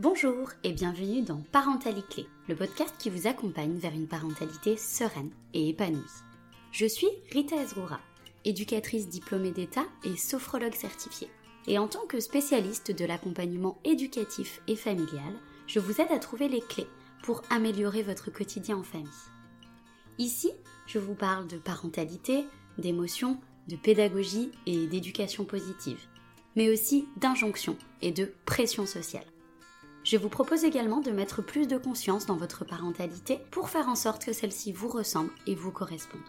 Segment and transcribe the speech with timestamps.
[0.00, 5.32] Bonjour et bienvenue dans Parentalité Clé, le podcast qui vous accompagne vers une parentalité sereine
[5.54, 5.98] et épanouie.
[6.70, 7.98] Je suis Rita Ezroura,
[8.44, 11.28] éducatrice diplômée d'État et sophrologue certifiée.
[11.66, 15.34] Et en tant que spécialiste de l'accompagnement éducatif et familial,
[15.66, 16.86] je vous aide à trouver les clés
[17.24, 19.08] pour améliorer votre quotidien en famille.
[20.18, 20.52] Ici,
[20.86, 22.44] je vous parle de parentalité,
[22.78, 26.06] d'émotion, de pédagogie et d'éducation positive,
[26.54, 29.26] mais aussi d'injonction et de pression sociale.
[30.08, 33.94] Je vous propose également de mettre plus de conscience dans votre parentalité pour faire en
[33.94, 36.22] sorte que celle-ci vous ressemble et vous corresponde.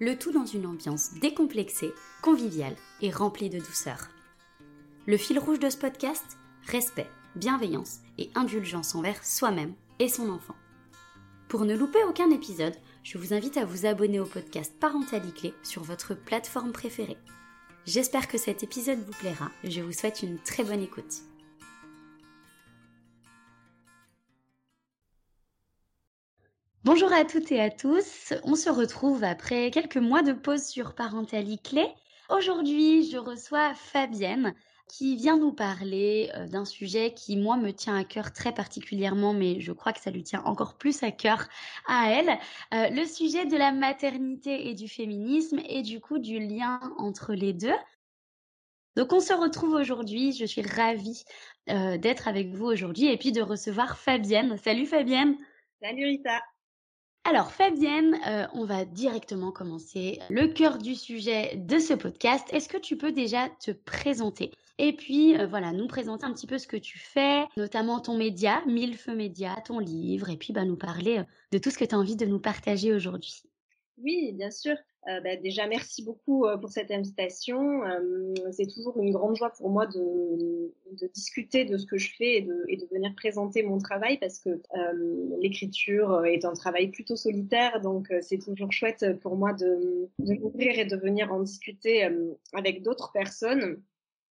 [0.00, 4.08] Le tout dans une ambiance décomplexée, conviviale et remplie de douceur.
[5.04, 10.56] Le fil rouge de ce podcast Respect, bienveillance et indulgence envers soi-même et son enfant.
[11.48, 15.82] Pour ne louper aucun épisode, je vous invite à vous abonner au podcast Parentalité sur
[15.82, 17.18] votre plateforme préférée.
[17.84, 21.20] J'espère que cet épisode vous plaira et je vous souhaite une très bonne écoute.
[26.86, 28.32] Bonjour à toutes et à tous.
[28.44, 31.88] On se retrouve après quelques mois de pause sur Parentalité Clé.
[32.30, 34.54] Aujourd'hui, je reçois Fabienne
[34.86, 39.34] qui vient nous parler euh, d'un sujet qui, moi, me tient à cœur très particulièrement,
[39.34, 41.48] mais je crois que ça lui tient encore plus à cœur
[41.88, 42.38] à elle.
[42.72, 47.34] Euh, le sujet de la maternité et du féminisme et du coup du lien entre
[47.34, 47.74] les deux.
[48.94, 51.24] Donc on se retrouve aujourd'hui, je suis ravie
[51.68, 54.56] euh, d'être avec vous aujourd'hui et puis de recevoir Fabienne.
[54.56, 55.36] Salut Fabienne
[55.82, 56.40] Salut Rita
[57.28, 62.46] alors Fabienne, euh, on va directement commencer le cœur du sujet de ce podcast.
[62.52, 66.46] Est-ce que tu peux déjà te présenter et puis euh, voilà, nous présenter un petit
[66.46, 70.52] peu ce que tu fais, notamment ton média, Mille Feux Média, ton livre, et puis
[70.52, 73.42] bah, nous parler euh, de tout ce que tu as envie de nous partager aujourd'hui?
[73.98, 74.76] Oui, bien sûr.
[75.08, 77.84] Euh, bah, déjà, merci beaucoup euh, pour cette invitation.
[77.84, 82.14] Euh, c'est toujours une grande joie pour moi de, de, discuter de ce que je
[82.16, 84.60] fais et de, et de venir présenter mon travail parce que
[85.40, 90.84] l'écriture est un travail plutôt solitaire, donc c'est toujours chouette pour moi de, de et
[90.84, 92.08] de venir en discuter
[92.52, 93.80] avec d'autres personnes.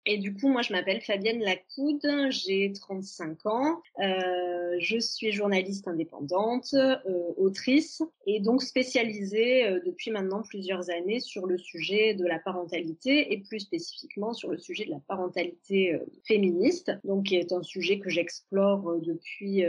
[0.06, 5.88] Et du coup, moi, je m'appelle Fabienne Lacoude, j'ai 35 ans, euh, je suis journaliste
[5.88, 6.96] indépendante, euh,
[7.38, 13.32] autrice, et donc spécialisée euh, depuis maintenant plusieurs années sur le sujet de la parentalité,
[13.32, 17.62] et plus spécifiquement sur le sujet de la parentalité euh, féministe, donc qui est un
[17.62, 19.64] sujet que j'explore euh, depuis,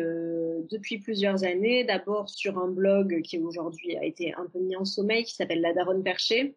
[0.69, 4.85] depuis plusieurs années, d'abord sur un blog qui aujourd'hui a été un peu mis en
[4.85, 6.55] sommeil, qui s'appelle La Daronne Perchée,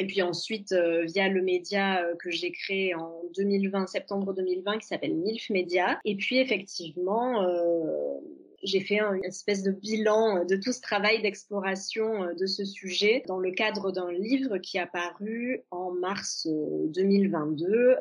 [0.00, 4.78] et puis ensuite, euh, via le média euh, que j'ai créé en 2020, septembre 2020,
[4.78, 6.00] qui s'appelle MILF Média.
[6.06, 8.18] Et puis effectivement, euh,
[8.62, 13.38] j'ai fait une espèce de bilan de tout ce travail d'exploration de ce sujet dans
[13.38, 17.96] le cadre d'un livre qui a paru en mars 2022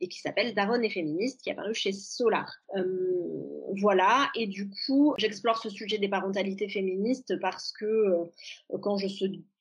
[0.00, 2.50] et qui s'appelle Daronne et féministe, qui est apparu chez Solar.
[3.78, 8.16] voilà, et du coup, j'explore ce sujet des parentalités féministes parce que
[8.80, 9.06] quand je,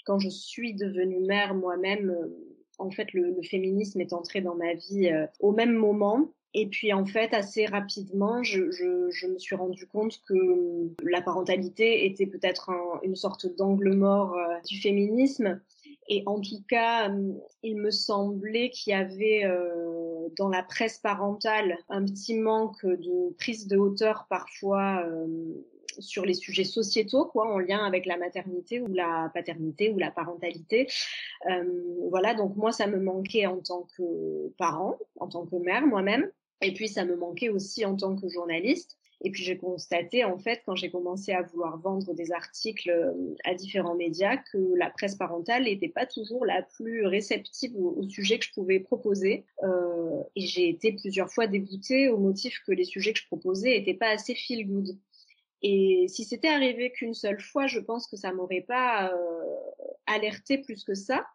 [0.09, 2.35] quand je suis devenue mère moi-même, euh,
[2.79, 6.31] en fait, le, féminisme est entré dans ma vie euh, au même moment.
[6.55, 10.33] Et puis en fait, assez rapidement, je, me suis rendu compte que
[11.03, 12.71] la parentalité était peut-être
[13.03, 15.61] une sorte d'angle mort euh, du féminisme.
[16.07, 17.15] Et en tout cas,
[17.61, 19.43] il me semblait qu'il y avait
[20.37, 25.05] dans la presse parentale un petit manque de prise de hauteur parfois
[25.99, 30.11] sur les sujets sociétaux, quoi, en lien avec la maternité ou la paternité ou la
[30.11, 30.87] parentalité.
[31.49, 31.63] Euh,
[32.09, 36.29] voilà, donc moi, ça me manquait en tant que parent, en tant que mère moi-même.
[36.61, 38.99] Et puis, ça me manquait aussi en tant que journaliste.
[39.21, 43.35] Et puis j'ai constaté en fait quand j'ai commencé à vouloir vendre des articles euh,
[43.43, 48.39] à différents médias que la presse parentale n'était pas toujours la plus réceptive au, sujet
[48.39, 49.45] que je pouvais proposer.
[49.63, 53.77] Euh, et j'ai été plusieurs fois dégoûtée au motif que les sujets que je proposais
[53.77, 54.97] n'étaient pas assez feel good.
[55.61, 59.55] Et si c'était arrivé qu'une seule fois, je pense que ça m'aurait pas euh,
[60.07, 61.25] alerté plus que ça.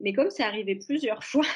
[0.00, 1.46] Mais comme c'est arrivé plusieurs fois,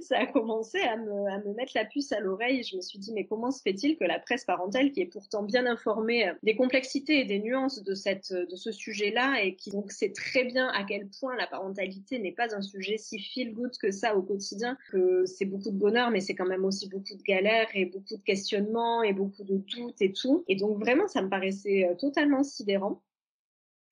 [0.00, 2.62] ça a commencé à me, à me mettre la puce à l'oreille.
[2.62, 5.42] Je me suis dit, mais comment se fait-il que la presse parentale, qui est pourtant
[5.42, 9.70] bien informée euh, des complexités et des nuances de, cette, de ce sujet-là, et qui
[9.70, 13.52] donc sait très bien à quel point la parentalité n'est pas un sujet si feel
[13.52, 16.88] good que ça au quotidien, que c'est beaucoup de bonheur, mais c'est quand même aussi
[16.88, 20.44] beaucoup de galères et beaucoup de questionnements et beaucoup de doutes et tout.
[20.48, 23.02] Et donc vraiment, ça me paraissait euh, totalement sidérant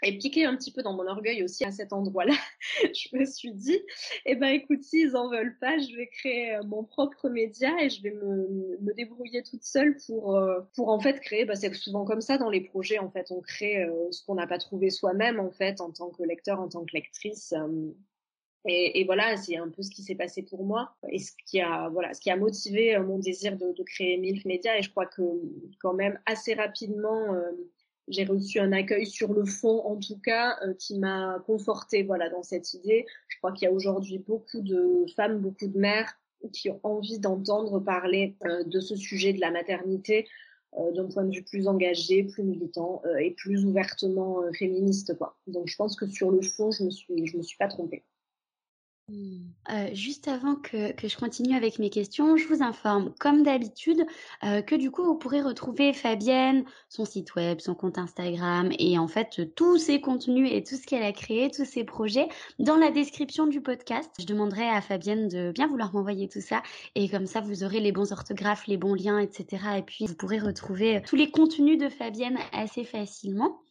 [0.04, 2.34] et piqué un petit peu dans mon orgueil aussi à cet endroit-là,
[2.94, 3.80] je me suis dit,
[4.26, 7.90] eh ben écoute, s'ils en veulent pas, je vais créer euh, mon propre média et
[7.90, 11.44] je vais me, débrouiller toute seule pour euh, pour en fait créer.
[11.44, 14.36] Bah, c'est souvent comme ça dans les projets, en fait, on crée euh, ce qu'on
[14.36, 17.54] n'a pas trouvé soi-même en fait en tant que lecteur, en tant que lectrice.
[18.66, 21.90] Et, voilà, c'est un peu ce qui s'est passé pour moi et ce qui a,
[21.90, 24.78] voilà, ce qui a motivé mon désir de, créer MILF Media.
[24.78, 25.20] Et je crois que
[25.80, 27.36] quand même assez rapidement,
[28.08, 32.42] j'ai reçu un accueil sur le fond, en tout cas, qui m'a conforté voilà, dans
[32.42, 33.06] cette idée.
[33.28, 36.12] Je crois qu'il y a aujourd'hui beaucoup de femmes, beaucoup de mères
[36.52, 38.36] qui ont envie d'entendre parler
[38.66, 40.26] de ce sujet de la maternité
[40.78, 45.16] euh, d'un point de vue plus engagé, plus militant euh, et plus ouvertement euh, féministe.
[45.16, 45.36] Quoi.
[45.46, 48.02] Donc je pense que sur le fond, je me suis, je me suis pas trompée.
[49.08, 49.92] Mmh.
[49.92, 54.06] juste avant que, que, je continue avec mes questions, je vous informe, comme d'habitude,
[54.40, 59.06] que du coup, vous pourrez retrouver Fabienne, son site web, son compte Instagram et en
[59.06, 62.28] fait tous ses contenus et tout ce qu'elle a créé, tous ses projets
[62.58, 64.10] dans la description du podcast.
[64.18, 66.62] Je demanderai à Fabienne de bien vouloir m'envoyer tout ça
[66.94, 69.64] et comme ça, vous aurez les bons orthographes, les bons liens, etc.
[69.78, 73.63] Et puis, vous pourrez retrouver tous les contenus de Fabienne assez facilement.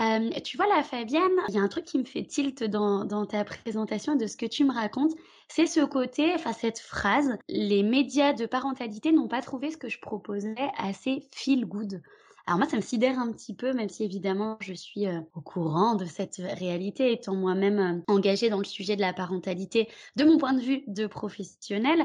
[0.00, 3.26] Euh, tu vois, la Fabienne, il y a un truc qui me fait tilt dans,
[3.26, 5.12] ta présentation de ce que tu me racontes,
[5.48, 9.90] c'est ce côté, enfin cette phrase, les médias de parentalité n'ont pas trouvé ce que
[9.90, 12.00] je proposais assez feel good.
[12.46, 15.40] Alors moi, ça me sidère un petit peu, même si évidemment je suis euh, au
[15.40, 20.24] courant de cette réalité, étant moi-même euh, engagée dans le sujet de la parentalité de
[20.24, 22.02] mon point de vue de professionnel,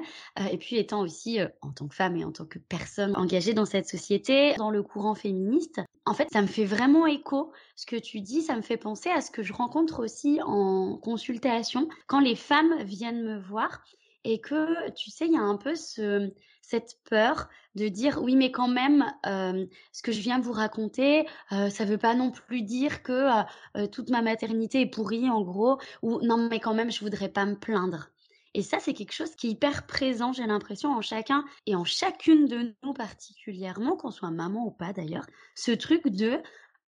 [0.52, 3.66] et puis étant aussi en tant que femme et en tant que personne engagée dans
[3.66, 5.82] cette société, dans le courant féministe.
[6.08, 9.10] En fait, ça me fait vraiment écho ce que tu dis, ça me fait penser
[9.10, 13.84] à ce que je rencontre aussi en consultation quand les femmes viennent me voir
[14.24, 16.32] et que tu sais, il y a un peu ce,
[16.62, 21.28] cette peur de dire oui mais quand même euh, ce que je viens vous raconter
[21.52, 23.30] euh, ça veut pas non plus dire que
[23.78, 27.30] euh, toute ma maternité est pourrie en gros ou non mais quand même je voudrais
[27.30, 28.10] pas me plaindre
[28.58, 31.86] et ça c'est quelque chose qui est hyper présent j'ai l'impression en chacun et en
[31.86, 35.28] chacune de nous particulièrement qu'on soit maman ou pas d'ailleurs.
[35.54, 36.42] Ce truc de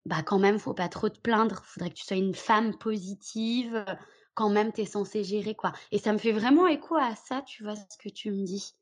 [0.06, 1.62] bah quand même faut pas trop te plaindre.
[1.66, 3.84] Faudrait que tu sois une femme positive.
[4.34, 5.74] Quand même tu es censée gérer quoi.
[5.92, 8.74] Et ça me fait vraiment écho à ça tu vois ce que tu me dis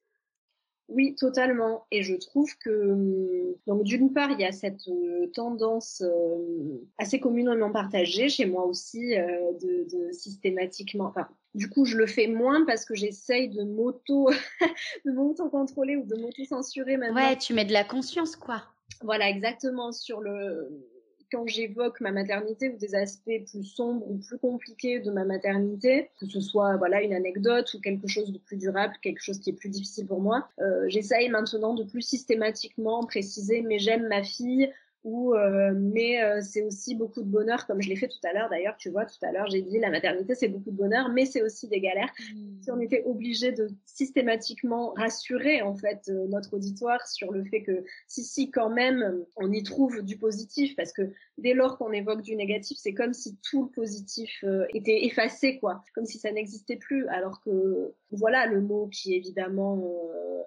[0.87, 1.85] oui, totalement.
[1.91, 6.77] Et je trouve que, hum, donc d'une part, il y a cette euh, tendance euh,
[6.97, 11.05] assez communément partagée chez moi aussi euh, de, de, systématiquement.
[11.05, 14.29] Enfin, du coup, je le fais moins parce que j'essaye de m'auto,
[15.05, 17.29] de m'auto-contrôler ou de m'auto-censurer maintenant.
[17.29, 18.63] Ouais, tu mets de la conscience, quoi.
[19.01, 20.69] Voilà, exactement sur le
[21.35, 26.09] quand j'évoque ma maternité ou des aspects plus sombres ou plus compliqués de ma maternité,
[26.17, 29.49] que ce soit voilà une anecdote ou quelque chose de plus durable, quelque chose qui
[29.49, 34.23] est plus difficile pour moi, euh, j'essaye maintenant de plus systématiquement préciser mais j'aime ma
[34.23, 34.71] fille,
[35.05, 38.33] ou euh, mais euh, c'est aussi beaucoup de bonheur comme je l'ai fait tout à
[38.33, 38.49] l'heure.
[38.49, 41.25] D'ailleurs tu vois tout à l'heure j'ai dit la maternité c'est beaucoup de bonheur mais
[41.25, 42.11] c'est aussi des galères.
[42.33, 42.61] Mmh.
[42.63, 47.61] si on était obligé de systématiquement rassurer en fait euh, notre auditoire sur le fait
[47.61, 51.03] que si si quand même on y trouve du positif parce que
[51.37, 54.43] dès lors qu'on évoque du négatif c'est comme si tout le positif
[54.73, 55.83] était effacé quoi.
[55.93, 57.07] Comme si ça n'existait plus.
[57.09, 59.83] Alors que voilà le mot qui évidemment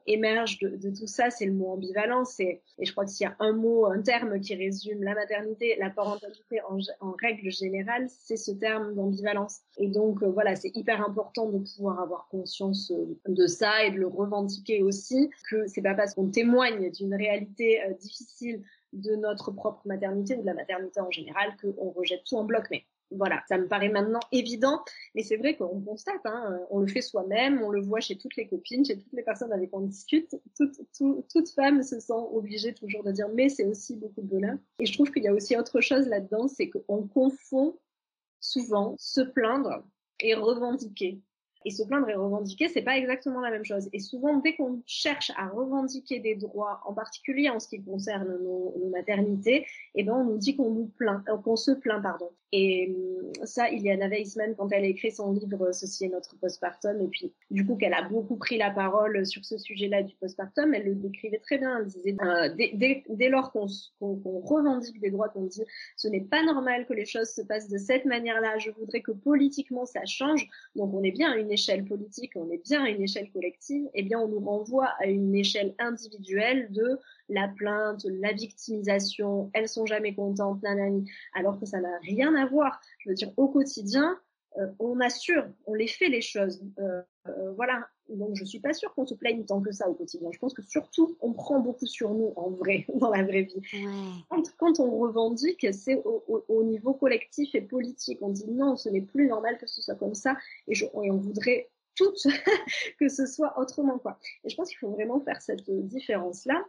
[0.06, 3.24] émerge de, de tout ça c'est le mot ambivalence et, et je crois que s'il
[3.24, 6.60] y a un mot un terme qui qui résume la maternité, la parentalité
[7.00, 9.60] en, règle générale, c'est ce terme d'ambivalence.
[9.76, 13.90] Et donc euh, voilà, c'est hyper important de pouvoir avoir conscience euh, de ça et
[13.90, 18.62] de le revendiquer aussi, que c'est pas parce qu'on témoigne d'une réalité euh, difficile
[18.94, 22.64] de notre propre maternité ou de la maternité en général qu'on rejette tout en bloc.
[22.70, 24.82] Mais voilà, ça me paraît maintenant évident,
[25.14, 28.36] mais c'est vrai qu'on constate, hein, on le fait soi-même, on le voit chez toutes
[28.36, 32.74] les copines, chez toutes les personnes avec qui on discute, toute, femme se sent obligée
[32.74, 34.56] toujours de dire mais c'est aussi beaucoup de bonheur.
[34.80, 37.76] Et je trouve qu'il y a aussi autre chose là-dedans, c'est qu'on confond
[38.40, 39.84] souvent se plaindre
[40.20, 41.20] et revendiquer.
[41.64, 43.88] Et se plaindre et revendiquer, c'est pas exactement la même chose.
[43.92, 48.38] Et souvent, dès qu'on cherche à revendiquer des droits, en particulier en ce qui concerne
[48.42, 49.66] nos maternités,
[50.00, 52.30] eh ben, on nous dit qu'on nous plaint, euh, qu'on se plaint, pardon.
[52.52, 57.00] Et hum, ça, Iliana Weissman, quand elle a écrit son livre Ceci est notre postpartum,
[57.02, 60.72] et puis du coup qu'elle a beaucoup pris la parole sur ce sujet-là du postpartum,
[60.72, 61.78] elle le décrivait très bien.
[61.78, 63.66] Elle disait, euh, dès, lors qu'on
[64.00, 65.62] revendique des droits, qu'on dit
[65.96, 69.12] ce n'est pas normal que les choses se passent de cette manière-là, je voudrais que
[69.12, 72.88] politiquement ça change, donc on est bien à une échelle politique, on est bien à
[72.88, 76.98] une échelle collective, eh bien on nous renvoie à une échelle individuelle de
[77.28, 82.46] la plainte, la victimisation, elles sont jamais contentes, nanani, alors que ça n'a rien à
[82.46, 82.80] voir.
[82.98, 84.18] Je veux dire, au quotidien,
[84.56, 86.62] euh, on assure, on les fait les choses.
[86.78, 87.86] Euh, euh, voilà.
[88.08, 90.30] Donc je suis pas sûre qu'on se plaigne tant que ça au quotidien.
[90.32, 93.60] Je pense que surtout on prend beaucoup sur nous en vrai, dans la vraie vie.
[94.56, 98.18] Quand, on revendique, c'est au, niveau collectif et politique.
[98.22, 101.10] On dit non, ce n'est plus normal que ce soit comme ça, et, je, et
[101.10, 102.26] on voudrait toutes
[102.98, 104.18] que ce soit autrement quoi.
[104.44, 106.64] Et je pense qu'il faut vraiment faire cette différence là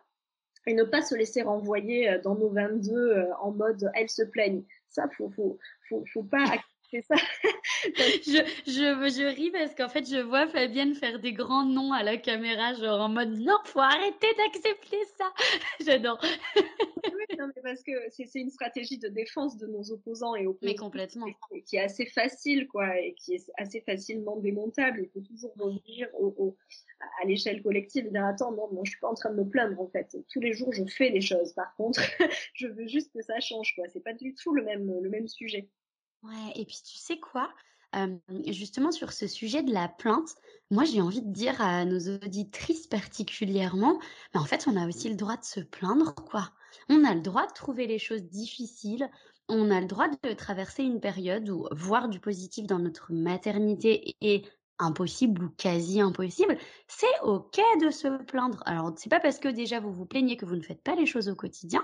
[0.68, 4.24] et ne pas se laisser renvoyer euh, dans nos 22 euh, en mode elles se
[4.24, 4.64] plaignent.
[4.90, 6.46] Ça, faut, faut, faut, faut pas
[6.92, 7.16] C'est ça.
[7.96, 12.02] je, je, je, ris parce qu'en fait, je vois Fabienne faire des grands noms à
[12.02, 15.32] la caméra, genre en mode non, faut arrêter d'accepter ça.
[15.86, 16.20] J'adore.
[16.56, 20.72] oui, non, mais parce que c'est une stratégie de défense de nos opposants et opposants.
[20.72, 21.28] Mais complètement.
[21.68, 25.02] Qui est assez facile, quoi, et qui est assez facilement démontable.
[25.04, 26.58] Il faut toujours revenir au,
[27.22, 29.48] à l'échelle collective et dire attends, non, moi, je suis pas en train de me
[29.48, 30.18] plaindre, en fait.
[30.30, 31.54] Tous les jours, je fais les choses.
[31.54, 32.02] Par contre,
[32.56, 33.86] je veux juste que ça change, quoi.
[33.90, 35.70] C'est pas du tout le même, le même sujet.
[36.24, 37.50] Ouais, et puis tu sais quoi?
[38.48, 40.36] justement sur ce sujet de la plainte,
[40.70, 44.00] moi j'ai envie de dire à nos auditrices particulièrement,
[44.34, 46.52] mais en fait on a aussi le droit de se plaindre, quoi.
[46.88, 49.10] On a le droit de trouver les choses difficiles,
[49.48, 54.16] on a le droit de traverser une période où voir du positif dans notre maternité
[54.22, 54.46] est
[54.78, 56.58] impossible ou quasi impossible,
[56.88, 58.62] c'est ok de se plaindre.
[58.66, 61.08] Alors c'est pas parce que déjà vous vous plaignez que vous ne faites pas les
[61.08, 61.84] choses au quotidien,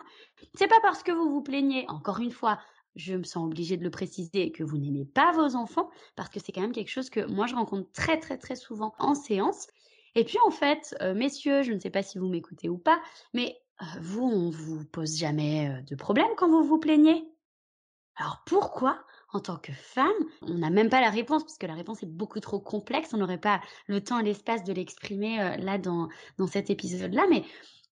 [0.53, 2.59] c'est pas parce que vous vous plaignez, encore une fois,
[2.95, 6.39] je me sens obligée de le préciser, que vous n'aimez pas vos enfants, parce que
[6.39, 9.67] c'est quand même quelque chose que moi je rencontre très très très souvent en séance.
[10.15, 13.01] Et puis en fait, euh, messieurs, je ne sais pas si vous m'écoutez ou pas,
[13.33, 17.27] mais euh, vous, on vous pose jamais euh, de problème quand vous vous plaignez?
[18.15, 21.73] Alors pourquoi en tant que femme, on n'a même pas la réponse parce que la
[21.73, 25.77] réponse est beaucoup trop complexe, on n'aurait pas le temps et l'espace de l'exprimer là
[25.77, 27.43] dans, dans cet épisode-là, mais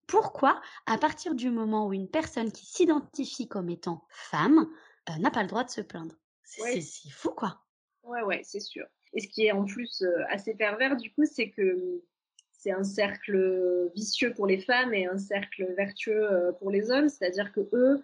[0.07, 4.67] pourquoi, à partir du moment où une personne qui s'identifie comme étant femme
[5.09, 6.15] euh, n'a pas le droit de se plaindre.
[6.43, 7.59] C'est fou, quoi.
[8.03, 8.85] Ouais, ouais, c'est sûr.
[9.13, 12.01] Et ce qui est en plus euh, assez pervers, du coup, c'est que
[12.51, 17.09] c'est un cercle vicieux pour les femmes et un cercle vertueux euh, pour les hommes.
[17.09, 18.01] C'est-à-dire que eux,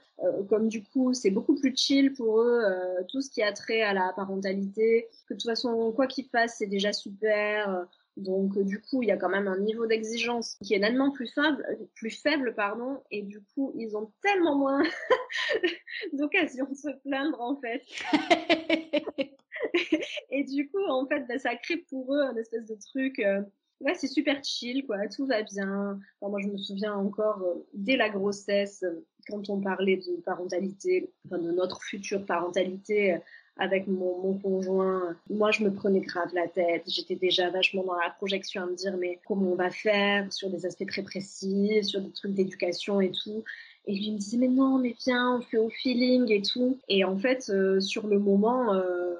[0.49, 2.61] comme du coup, c'est beaucoup plus chill pour eux,
[3.07, 6.57] tout ce qui a trait à la parentalité, que de toute façon, quoi qu'ils fassent,
[6.57, 7.87] c'est déjà super.
[8.17, 11.11] Donc euh, du coup, il y a quand même un niveau d'exigence qui est nettement
[11.11, 14.83] plus faible, plus faible pardon, et du coup, ils ont tellement moins
[16.13, 17.81] d'occasion de se plaindre en fait.
[20.31, 23.19] et du coup, en fait, bah, ça crée pour eux un espèce de truc.
[23.19, 23.41] Euh,
[23.81, 25.07] ouais, c'est super chill, quoi.
[25.07, 25.99] Tout va bien.
[26.21, 28.83] moi, je me souviens encore euh, dès la grossesse,
[29.29, 33.19] quand on parlait de parentalité, enfin de notre future parentalité
[33.59, 35.15] avec mon, conjoint.
[35.29, 36.83] Moi, je me prenais grave la tête.
[36.87, 40.49] J'étais déjà vachement dans la projection à me dire, mais comment on va faire sur
[40.49, 43.43] des aspects très précis, sur des trucs d'éducation et tout.
[43.85, 46.79] Et lui me disait, mais non, mais viens, on fait au feeling et tout.
[46.87, 49.15] Et en fait, euh, sur le moment, euh,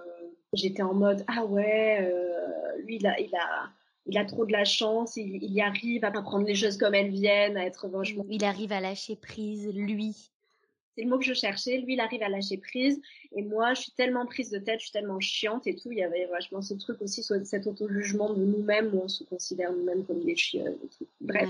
[0.54, 3.70] j'étais en mode, ah ouais, euh, lui, il a, il a,
[4.06, 6.96] il a trop de la chance, il, il, y arrive à prendre les choses comme
[6.96, 8.26] elles viennent, à être vachement.
[8.30, 10.32] Il arrive à lâcher prise, lui
[10.96, 11.78] c'est le mot que je cherchais.
[11.78, 13.02] Lui, il arrive à lâcher prise.
[13.36, 15.92] Et moi, je suis tellement prise de tête, je suis tellement chiante et tout.
[15.92, 19.72] Il y avait vachement ce truc aussi, cet auto-jugement de nous-mêmes où on se considère
[19.72, 21.08] nous-mêmes comme des chiottes et tout.
[21.22, 21.50] Bref.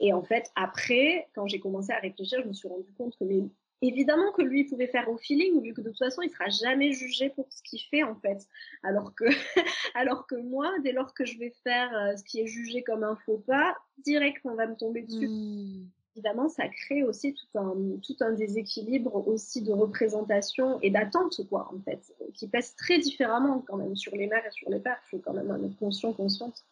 [0.00, 3.24] Et en fait, après, quand j'ai commencé à réfléchir, je me suis rendu compte que,
[3.24, 3.42] mais
[3.82, 6.48] évidemment que lui, il pouvait faire au feeling, vu que de toute façon, il sera
[6.48, 8.46] jamais jugé pour ce qu'il fait, en fait.
[8.84, 9.24] Alors que,
[9.94, 13.02] alors que moi, dès lors que je vais faire euh, ce qui est jugé comme
[13.02, 15.26] un faux pas, direct, on va me tomber dessus.
[15.26, 21.40] Hmm évidemment, ça crée aussi tout un, tout un déséquilibre aussi de représentation et d'attente,
[21.48, 24.80] quoi, en fait, qui pèse très différemment quand même sur les mères et sur les
[24.80, 24.98] pères.
[25.06, 26.64] Il faut quand même être conscient, consciente.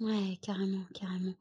[0.00, 1.32] Ouais, carrément, carrément.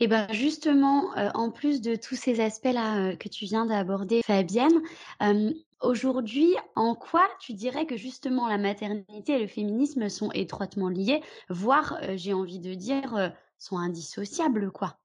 [0.00, 4.22] Et ben justement, euh, en plus de tous ces aspects-là euh, que tu viens d'aborder,
[4.22, 4.82] Fabienne,
[5.22, 10.88] euh, aujourd'hui, en quoi tu dirais que justement la maternité et le féminisme sont étroitement
[10.88, 14.98] liés, voire, j'ai envie de dire, sont indissociables, quoi?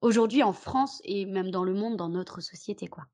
[0.00, 3.06] Aujourd'hui en France et même dans le monde, dans notre société, quoi.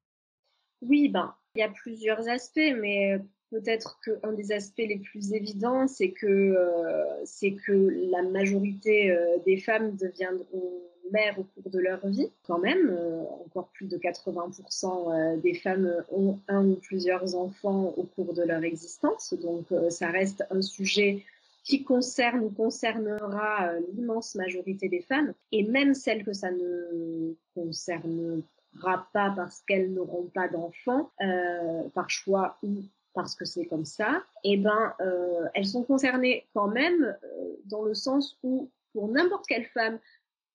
[0.82, 3.18] Oui, ben, il y a plusieurs aspects, mais
[3.50, 7.72] peut-être qu'un des aspects les plus évidents, c'est que, euh, c'est que
[8.10, 12.90] la majorité euh, des femmes deviendront mères au cours de leur vie, quand même.
[12.90, 18.42] Euh, encore plus de 80% des femmes ont un ou plusieurs enfants au cours de
[18.42, 21.24] leur existence, donc ça reste un sujet
[21.66, 27.34] qui concerne ou concernera euh, l'immense majorité des femmes, et même celles que ça ne
[27.54, 32.82] concernera pas parce qu'elles n'auront pas d'enfants, euh, par choix ou
[33.14, 37.16] parce que c'est comme ça, eh ben, euh, elles sont concernées quand même
[37.64, 39.98] dans le sens où pour n'importe quelle femme,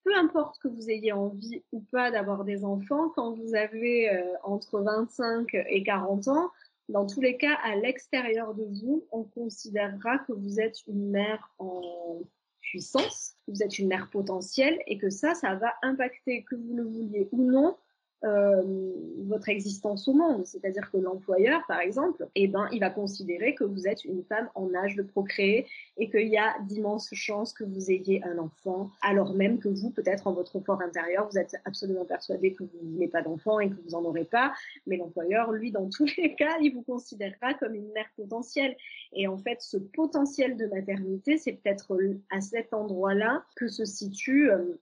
[0.04, 4.10] peu importe que vous ayez envie ou pas d'avoir des enfants, quand vous avez
[4.44, 6.50] entre 25 et 40 ans,
[6.88, 11.48] dans tous les cas, à l'extérieur de vous, on considérera que vous êtes une mère
[11.58, 12.20] en
[12.60, 16.84] puissance, vous êtes une mère potentielle et que ça, ça va impacter, que vous le
[16.84, 17.76] vouliez ou non,
[18.22, 20.46] votre existence au monde.
[20.46, 24.48] C'est-à-dire que l'employeur, par exemple, eh ben, il va considérer que vous êtes une femme
[24.54, 28.90] en âge de procréer et qu'il y a d'immenses chances que vous ayez un enfant,
[29.02, 32.70] alors même que vous, peut-être en votre fort intérieur, vous êtes absolument persuadé que vous
[32.82, 34.52] n'avez pas d'enfant et que vous en aurez pas.
[34.86, 38.76] Mais l'employeur, lui, dans tous les cas, il vous considérera comme une mère potentielle.
[39.12, 41.98] Et en fait, ce potentiel de maternité, c'est peut-être
[42.30, 44.80] à cet endroit-là que se situe euh,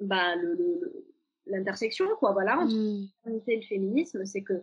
[0.00, 1.09] bah, le
[1.50, 2.32] l'intersection, quoi.
[2.32, 3.40] Voilà, entre mmh.
[3.48, 4.62] et le féminisme, c'est que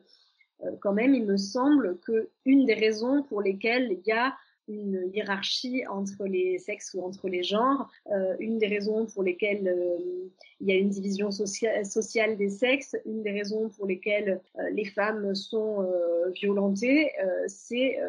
[0.64, 4.36] euh, quand même, il me semble que une des raisons pour lesquelles il y a
[4.70, 9.66] une hiérarchie entre les sexes ou entre les genres, euh, une des raisons pour lesquelles
[9.66, 10.30] euh,
[10.60, 14.42] il y a une division sociale des sexes, une des raisons pour lesquelles
[14.72, 15.88] les femmes sont
[16.34, 17.12] violentées,
[17.46, 18.00] c'est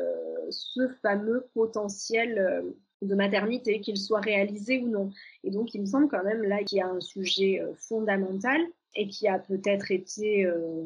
[0.49, 2.65] ce fameux potentiel
[3.03, 5.11] de maternité, qu'il soit réalisé ou non.
[5.45, 8.61] Et donc, il me semble quand même là qu'il y a un sujet euh, fondamental
[8.95, 10.85] et qui a peut-être été euh,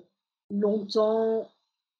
[0.50, 1.50] longtemps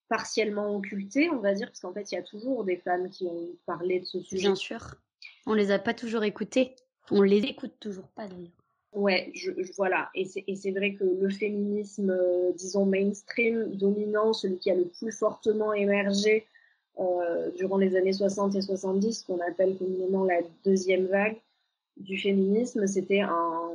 [0.09, 3.25] partiellement occulté, on va dire, parce qu'en fait, il y a toujours des femmes qui
[3.25, 4.43] ont parlé de ce sujet.
[4.43, 4.95] Bien sûr.
[5.47, 6.75] On les a pas toujours écoutées.
[7.11, 8.51] On les écoute toujours pas d'ailleurs.
[8.93, 10.11] Ouais, je, voilà.
[10.15, 15.13] Et c'est vrai que le féminisme, euh, disons, mainstream, dominant, celui qui a le plus
[15.13, 16.47] fortement émergé
[17.01, 21.41] euh, durant les années 60 et 70, qu'on appelle communément la deuxième vague
[21.97, 22.87] du féminisme.
[22.87, 23.71] C'était un,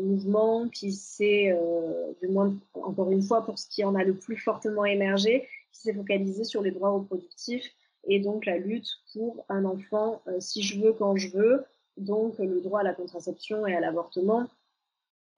[0.00, 4.14] mouvement qui s'est, euh, du moins encore une fois pour ce qui en a le
[4.14, 7.70] plus fortement émergé, qui s'est focalisé sur les droits reproductifs
[8.08, 11.64] et donc la lutte pour un enfant euh, si je veux, quand je veux,
[11.98, 14.48] donc le droit à la contraception et à l'avortement.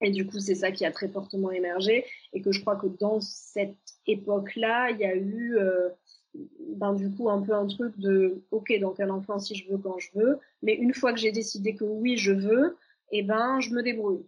[0.01, 2.87] Et du coup, c'est ça qui a très fortement émergé et que je crois que
[2.87, 3.75] dans cette
[4.07, 5.59] époque-là, il y a eu
[6.77, 9.79] ben, du coup un peu un truc de ok donc un enfant si je veux
[9.79, 10.39] quand je veux.
[10.63, 12.77] Mais une fois que j'ai décidé que oui je veux
[13.13, 14.27] et eh ben je me débrouille.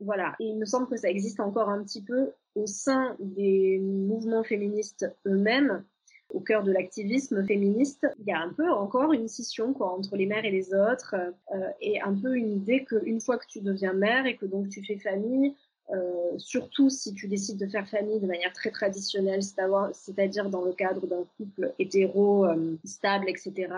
[0.00, 0.36] Voilà.
[0.40, 4.44] Et il me semble que ça existe encore un petit peu au sein des mouvements
[4.44, 5.84] féministes eux-mêmes
[6.30, 10.16] au cœur de l'activisme féministe, il y a un peu encore une scission quoi entre
[10.16, 11.14] les mères et les autres,
[11.54, 14.68] euh, et un peu une idée qu'une fois que tu deviens mère et que donc
[14.68, 15.54] tu fais famille,
[15.90, 20.72] euh, surtout si tu décides de faire famille de manière très traditionnelle, c'est-à-dire dans le
[20.72, 23.72] cadre d'un couple hétéro euh, stable, etc.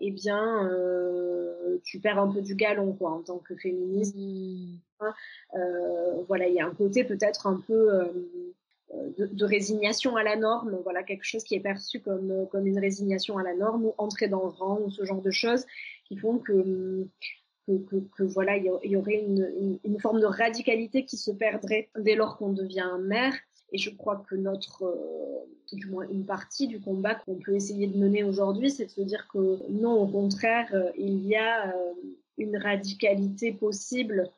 [0.00, 4.14] Eh bien, euh, tu perds un peu du galon, quoi, en tant que féministe.
[4.16, 5.08] Mmh.
[6.28, 8.08] voilà, il y a un côté peut-être un peu
[9.18, 12.78] de, de, résignation à la norme, voilà quelque chose qui est perçu comme comme une
[12.78, 15.66] résignation à la norme ou entrer dans le rang ou ce genre de choses
[16.06, 17.06] qui font que
[17.66, 22.52] que, voilà, il y aurait une, forme de radicalité qui se perdrait dès lors qu'on
[22.52, 23.34] devient mère.
[23.72, 27.86] Et je crois que notre, euh, du moins une partie du combat qu'on peut essayer
[27.86, 31.68] de mener aujourd'hui, c'est de se dire que non, au contraire, euh, il y a
[31.68, 31.92] euh,
[32.38, 34.30] une radicalité possible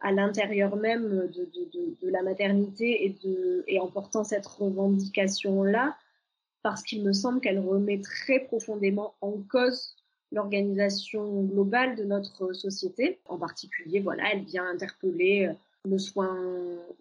[0.00, 3.16] à l'intérieur même de, la maternité
[3.68, 5.96] et en portant cette revendication-là,
[6.62, 9.94] parce qu'il me semble qu'elle remet très profondément en cause
[10.32, 13.18] l'organisation globale de notre société.
[13.26, 15.52] En particulier, voilà, elle vient interpeller euh,
[15.84, 16.36] le soin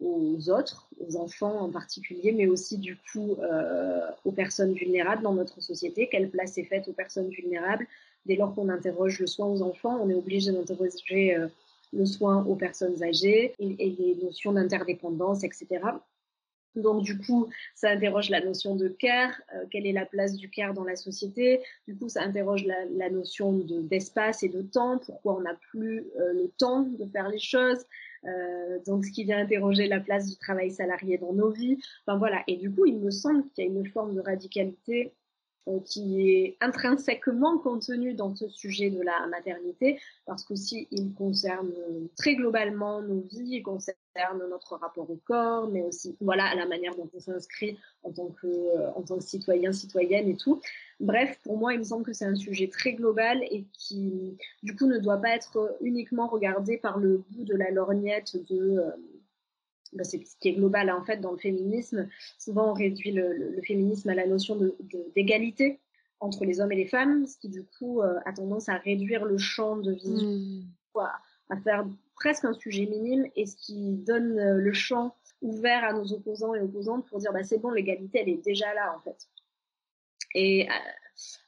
[0.01, 5.33] aux autres, aux enfants en particulier, mais aussi du coup euh, aux personnes vulnérables dans
[5.33, 6.07] notre société.
[6.11, 7.87] Quelle place est faite aux personnes vulnérables?
[8.25, 11.47] Dès lors qu'on interroge le soin aux enfants, on est obligé d'interroger euh,
[11.93, 15.67] le soin aux personnes âgées et, et les notions d'interdépendance, etc.
[16.77, 20.49] Donc du coup, ça interroge la notion de care, euh, quelle est la place du
[20.49, 21.61] care dans la société.
[21.87, 26.33] Du coup, ça interroge la, notion d'espace et de temps, pourquoi on n'a plus euh,
[26.33, 27.83] le temps de faire les choses.
[28.25, 31.77] Euh, donc ce qui vient interroger la place du travail salarié dans nos vies.
[32.05, 32.43] Enfin voilà.
[32.47, 35.13] Et du coup, il me semble qu'il y a une forme de radicalité
[35.85, 41.73] qui est intrinsèquement contenu dans ce sujet de la maternité, parce qu'aussi il concerne
[42.15, 43.97] très globalement nos vies, concerne
[44.49, 48.47] notre rapport au corps, mais aussi voilà la manière dont on s'inscrit en tant que
[48.95, 50.61] en tant que citoyen, citoyenne et tout.
[50.99, 54.75] Bref, pour moi, il me semble que c'est un sujet très global et qui, du
[54.75, 58.91] coup, ne doit pas être uniquement regardé par le bout de la lorgnette de euh,
[59.93, 62.07] bah, c'est ce qui est global en fait dans le féminisme.
[62.37, 64.57] Souvent, on réduit le, féminisme à la notion
[65.15, 65.77] d'égalité de,
[66.19, 69.25] entre les hommes et les femmes, ce qui du coup euh, a tendance à réduire
[69.25, 70.99] le champ de vision, mmh.
[71.49, 71.85] à, faire
[72.17, 76.55] presque un sujet minime, et ce qui donne euh, le champ ouvert à nos opposants
[76.55, 79.27] et opposantes pour dire bah c'est bon, l'égalité elle est déjà là en fait.
[80.33, 80.73] Et euh,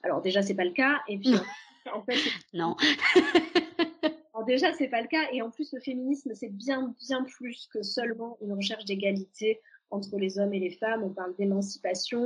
[0.04, 1.34] alors déjà c'est pas le cas, et puis
[1.94, 2.18] en fait
[2.54, 2.76] non.
[4.50, 5.24] déjà, c'est pas le cas.
[5.32, 9.60] Et en plus, le féminisme, c'est bien, bien plus que seulement une recherche d'égalité
[9.92, 11.04] entre les hommes et les femmes.
[11.04, 12.22] On parle d'émancipation,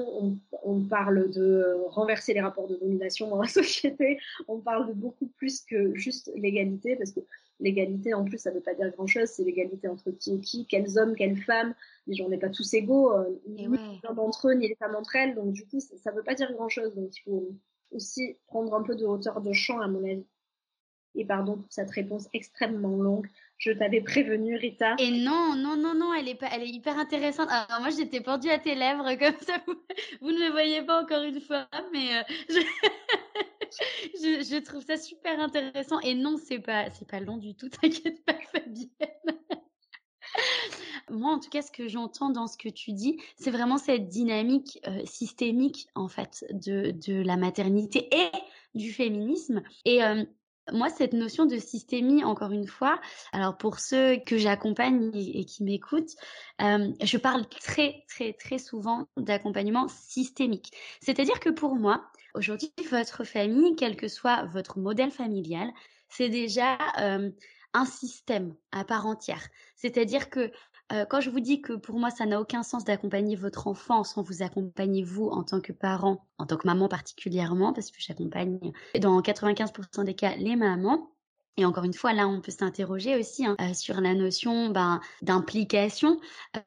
[0.63, 4.19] on, parle de renverser les rapports de domination dans la société.
[4.47, 7.21] On parle de beaucoup plus que juste l'égalité, parce que
[7.59, 9.29] L'égalité, en plus, ça ne veut pas dire grand-chose.
[9.29, 11.73] C'est l'égalité entre qui et qui, quels hommes, quelles femmes.
[12.07, 14.95] Les gens n'est pas tous égaux, euh, ni les hommes entre eux, ni les femmes
[14.95, 15.35] entre elles.
[15.35, 16.95] Donc, du coup, ça ne veut pas dire grand-chose.
[16.95, 17.55] Donc, il faut
[17.91, 20.25] aussi prendre un peu de hauteur de champ, à mon avis.
[21.15, 23.27] Et pardon pour cette réponse extrêmement longue.
[23.57, 24.95] Je t'avais prévenu, Rita.
[24.97, 27.49] Et non, non, non, non, elle est, pas, elle est hyper intéressante.
[27.49, 29.53] Alors moi, j'étais pendue à tes lèvres comme ça.
[30.21, 32.59] Vous, ne me voyez pas encore une fois, mais euh, je,
[34.15, 35.99] je, trouve ça super intéressant.
[36.01, 37.69] Et non, c'est pas, c'est pas long du tout.
[37.69, 38.89] T'inquiète pas, Fabienne.
[41.09, 44.07] Moi, en tout cas, ce que j'entends dans ce que tu dis, c'est vraiment cette
[44.07, 48.31] dynamique euh, systémique, en fait, de, de la maternité et
[48.73, 49.61] du féminisme.
[49.85, 50.23] Et euh,
[50.71, 52.99] moi, cette notion de systémie, encore une fois,
[53.33, 56.15] alors pour ceux que j'accompagne et, qui m'écoutent,
[56.61, 60.71] euh, je parle très, très, très souvent d'accompagnement systémique.
[61.01, 65.71] C'est-à-dire que pour moi, aujourd'hui, votre famille, quel que soit votre modèle familial,
[66.09, 67.31] c'est déjà euh,
[67.73, 69.47] un système à part entière.
[69.75, 70.51] C'est-à-dire que
[70.91, 74.03] euh, quand je vous dis que pour moi, ça n'a aucun sens d'accompagner votre enfant
[74.03, 77.97] sans vous accompagner vous en tant que parent, en tant que maman particulièrement, parce que
[77.99, 78.59] j'accompagne
[78.99, 81.09] dans 95% des cas les mamans.
[81.55, 85.01] Et encore une fois, là, on peut s'interroger aussi hein, euh, sur la notion ben,
[85.21, 86.19] d'implication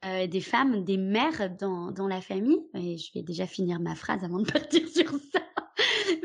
[0.03, 2.59] des femmes, des mères dans, dans la famille.
[2.73, 5.41] Et je vais déjà finir ma phrase avant de partir sur ça.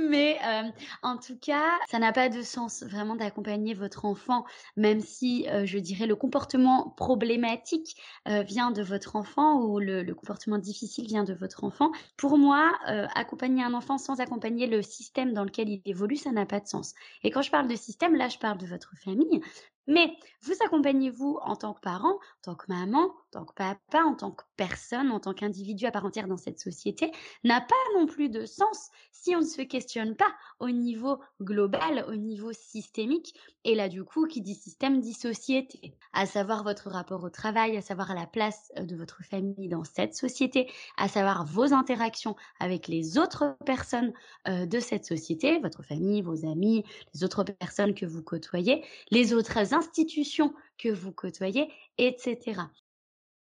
[0.09, 0.69] Mais euh,
[1.03, 4.45] en tout cas, ça n'a pas de sens vraiment d'accompagner votre enfant,
[4.77, 7.97] même si euh, je dirais le comportement problématique
[8.29, 11.91] euh, vient de votre enfant ou le, le, comportement difficile vient de votre enfant.
[12.17, 12.73] Pour moi,
[13.15, 16.67] accompagner un enfant sans accompagner le système dans lequel il évolue, ça n'a pas de
[16.67, 16.95] sens.
[17.23, 19.41] Et quand je parle de système, là, je parle de votre famille,
[19.87, 24.03] mais vous accompagnez-vous en tant que parent, en tant que maman, en tant que papa,
[24.05, 27.13] en tant que personne, en tant qu'individu à part entière dans cette société,
[27.45, 32.05] n'a pas non plus de sens si on ne se questionne pas au niveau global,
[32.09, 33.35] au niveau systémique.
[33.65, 37.77] Et là, du coup, qui dit système dit société, à savoir votre rapport au travail,
[37.77, 42.37] à savoir la place euh, de votre famille dans cette société, à savoir vos interactions
[42.59, 44.13] avec les autres personnes
[44.49, 49.33] euh, de cette société, votre famille, vos amis, les autres personnes que vous côtoyez, les
[49.33, 52.61] autres institutions que vous côtoyez, etc.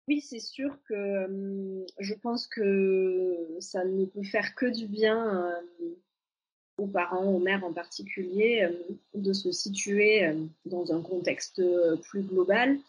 [0.07, 5.53] Oui, c'est sûr que je pense que ça ne peut faire que du bien
[6.77, 8.67] aux parents, aux mères en particulier,
[9.13, 10.33] de se situer
[10.65, 11.61] dans un contexte
[12.03, 12.79] plus global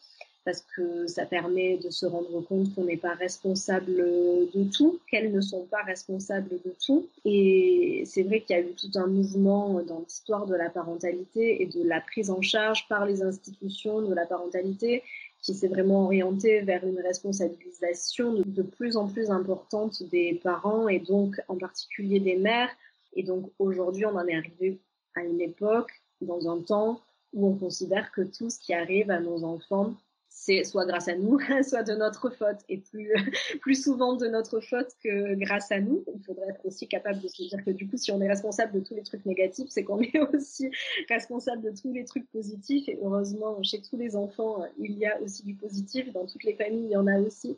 [0.44, 5.33] parce que ça permet de se rendre compte qu'on n'est pas responsable de tout, qu'elles
[5.33, 7.07] ne sont pas responsables de tout.
[7.24, 11.62] Et c'est vrai qu'il y a eu tout un mouvement dans l'histoire de la parentalité
[11.62, 15.03] et de la prise en charge par les institutions de la parentalité
[15.42, 20.88] qui s'est vraiment orienté vers une responsabilisation de, de plus en plus importante des parents
[20.88, 22.70] et donc en particulier des mères.
[23.14, 24.79] Et donc aujourd'hui, on en est arrivé
[25.14, 27.00] à une époque, dans un temps
[27.33, 29.94] où on considère que tout ce qui arrive à nos enfants
[30.40, 33.12] c'est soit grâce à nous, soit de notre faute, et plus,
[33.61, 36.03] plus souvent de notre faute que grâce à nous.
[36.14, 38.72] Il faudrait être aussi capable de se dire que du coup, si on est responsable
[38.72, 40.70] de tous les trucs négatifs, c'est qu'on est aussi
[41.11, 42.88] responsable de tous les trucs positifs.
[42.88, 46.11] Et heureusement, chez tous les enfants, il y a aussi du positif.
[46.14, 47.55] Dans toutes les familles, il y en a aussi.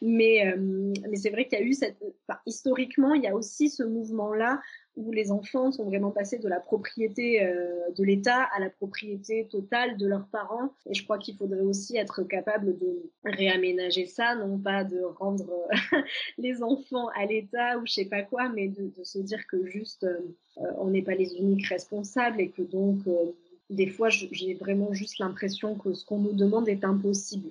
[0.00, 1.96] Mais, euh, mais c'est vrai qu'il y a eu cette,
[2.46, 4.60] historiquement, il y a aussi ce mouvement-là
[4.96, 9.46] où les enfants sont vraiment passés de la propriété euh, de l'État à la propriété
[9.50, 10.70] totale de leurs parents.
[10.86, 15.50] Et je crois qu'il faudrait aussi être capable de réaménager ça, non pas de rendre
[15.94, 16.02] euh,
[16.38, 20.04] les enfants à l'État ou je sais pas quoi, mais de, se dire que juste
[20.04, 20.18] euh,
[20.78, 22.98] on n'est pas les uniques responsables et que donc
[23.70, 27.50] des fois j'ai vraiment juste l'impression que ce qu'on nous demande est impossible.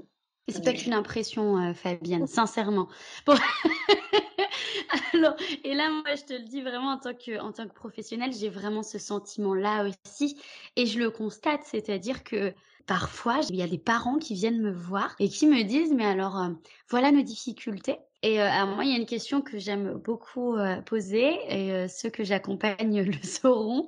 [0.51, 2.87] C'est pas qu'une impression, Fabienne, sincèrement.
[3.25, 3.35] Bon.
[5.13, 7.73] Alors, et là, moi, je te le dis vraiment en tant que, en tant que
[7.73, 10.39] professionnelle, j'ai vraiment ce sentiment-là aussi.
[10.75, 12.53] Et je le constate, c'est-à-dire que
[12.89, 16.05] parfois, il y a des parents qui viennent me voir et qui me disent, mais
[16.05, 16.49] alors, euh,
[16.89, 17.99] voilà nos difficultés.
[18.23, 21.87] Et euh, à moi, il y a une question que j'aime beaucoup euh, poser, et
[21.87, 23.85] ceux que j'accompagne le sauront,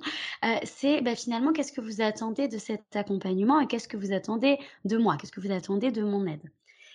[0.62, 4.56] c'est bah, finalement, qu'est-ce que vous attendez de cet accompagnement et qu'est-ce que vous attendez
[4.84, 5.16] de moi?
[5.20, 6.52] Qu'est-ce que vous attendez de mon aide?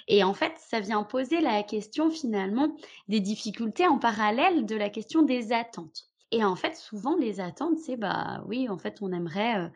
[0.07, 2.73] Et en fait, ça vient poser la question finalement
[3.09, 6.07] des difficultés en parallèle de la question des attentes.
[6.31, 9.67] Et en fait, souvent, les attentes, c'est bah oui, en fait, on aimerait euh,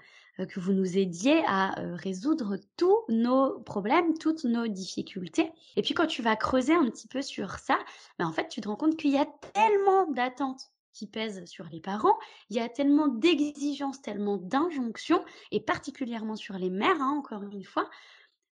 [0.45, 5.51] que vous nous aidiez à euh, résoudre tous nos problèmes, toutes nos difficultés.
[5.75, 7.77] Et puis quand tu vas creuser un petit peu sur ça,
[8.19, 11.65] bah, en fait, tu te rends compte qu'il y a tellement d'attentes qui pèsent sur
[11.71, 12.17] les parents,
[12.49, 17.63] il y a tellement d'exigences, tellement d'injonctions, et particulièrement sur les mères, hein, encore une
[17.63, 17.89] fois,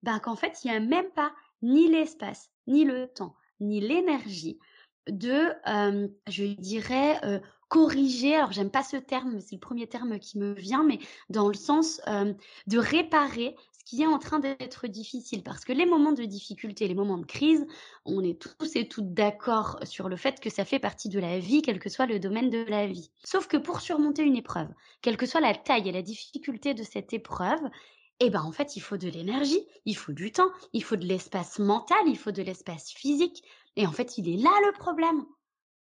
[0.04, 4.60] bah, qu'en fait, il n'y a même pas ni l'espace, ni le temps, ni l'énergie
[5.10, 5.54] de,
[6.28, 10.54] je dirais, corriger, alors j'aime pas ce terme, mais c'est le premier terme qui me
[10.54, 11.00] vient, mais
[11.30, 15.44] dans le sens de réparer ce qui est en train d'être difficile.
[15.44, 17.66] Parce que les moments de difficulté, les moments de crise,
[18.06, 21.40] on est tous et toutes d'accord sur le fait que ça fait partie de la
[21.40, 23.12] vie, quel que soit le domaine de la vie.
[23.24, 24.70] Sauf que pour surmonter une épreuve,
[25.02, 27.62] quelle que soit la taille et la difficulté de cette épreuve,
[28.20, 31.06] eh ben en fait, il faut de l'énergie, il faut du temps, il faut de
[31.06, 33.44] l'espace mental, il faut de l'espace physique.
[33.76, 35.24] Et en fait, il est là le problème.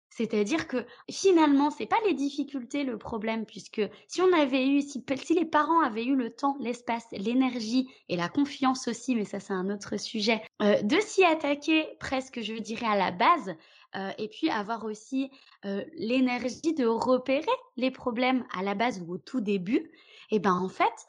[0.09, 5.03] C'est-à-dire que finalement, c'est pas les difficultés le problème, puisque si on avait eu, si,
[5.29, 9.53] les parents avaient eu le temps, l'espace, l'énergie et la confiance aussi, mais ça c'est
[9.53, 13.55] un autre sujet, euh, de s'y attaquer presque, je dirais, à la base,
[13.95, 15.31] euh, et puis avoir aussi
[15.65, 17.45] euh, l'énergie de repérer
[17.77, 19.91] les problèmes à la base ou au tout début,
[20.31, 21.07] et eh ben en fait,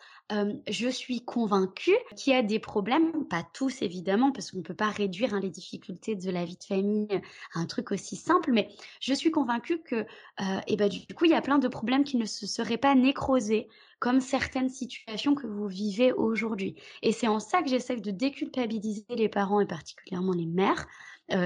[0.69, 4.75] je suis convaincue qu'il y a des problèmes, pas tous évidemment, parce qu'on ne peut
[4.75, 7.21] pas réduire hein, les difficultés de la vie de famille
[7.55, 8.69] à un truc aussi simple, mais
[9.01, 10.07] je suis convaincue que
[10.66, 12.95] et ben, du coup, il y a plein de problèmes qui ne se seraient pas
[12.95, 16.77] nécrosés, comme certaines situations que vous vivez aujourd'hui.
[17.03, 20.87] Et c'est en ça que j'essaie de déculpabiliser les parents et particulièrement les mères,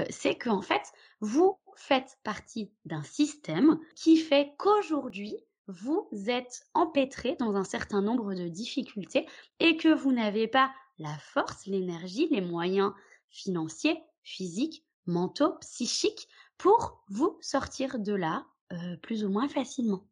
[0.09, 0.81] c'est qu'en fait,
[1.19, 5.35] vous faites partie d'un système qui fait qu'aujourd'hui,
[5.67, 9.27] vous êtes empêtré dans un certain nombre de difficultés
[9.59, 12.93] et que vous n'avez pas la force, l'énergie, les moyens
[13.29, 20.07] financiers, physiques, mentaux, psychiques pour vous sortir de là euh, plus ou moins facilement.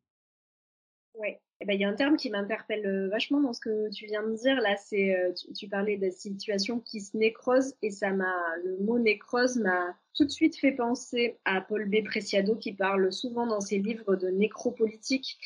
[1.15, 1.29] Oui,
[1.63, 4.05] eh ben, il y a un terme qui m'interpelle euh, vachement dans ce que tu
[4.05, 4.59] viens de dire.
[4.59, 8.99] Là, c'est euh, tu, parlais de situations qui se nécrosent et ça m'a le mot
[8.99, 12.03] nécrose m'a tout de suite fait penser à Paul B.
[12.03, 15.37] Preciado qui parle souvent dans ses livres de nécropolitique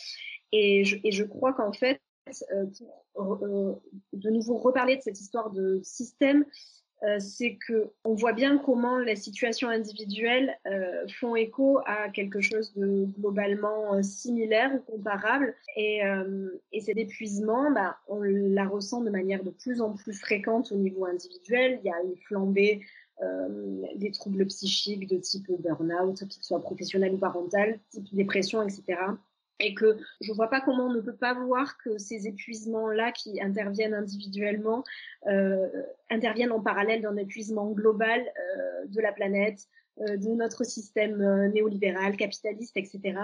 [0.51, 2.01] et je, et je crois qu'en fait
[2.51, 2.65] euh,
[3.13, 6.45] pour de nouveau reparler de cette histoire de système,
[7.03, 12.41] euh, c'est que on voit bien comment les situations individuelles euh, font écho à quelque
[12.41, 15.55] chose de globalement euh, similaire ou comparable.
[15.75, 16.01] Et,
[16.71, 20.75] et cet épuisement, bah, on la ressent de manière de plus en plus fréquente au
[20.75, 21.79] niveau individuel.
[21.83, 22.81] Il y a une flambée
[23.95, 28.97] des troubles psychiques de type burn-out, qu'ils soient professionnels ou parental, type dépression, etc
[29.59, 33.41] et que je vois pas comment on ne peut pas voir que ces épuisements-là qui
[33.41, 34.83] interviennent individuellement
[35.27, 35.67] euh,
[36.09, 39.67] interviennent en parallèle d'un épuisement global euh, de la planète,
[40.01, 43.15] euh, de notre système euh, néolibéral, capitaliste, etc.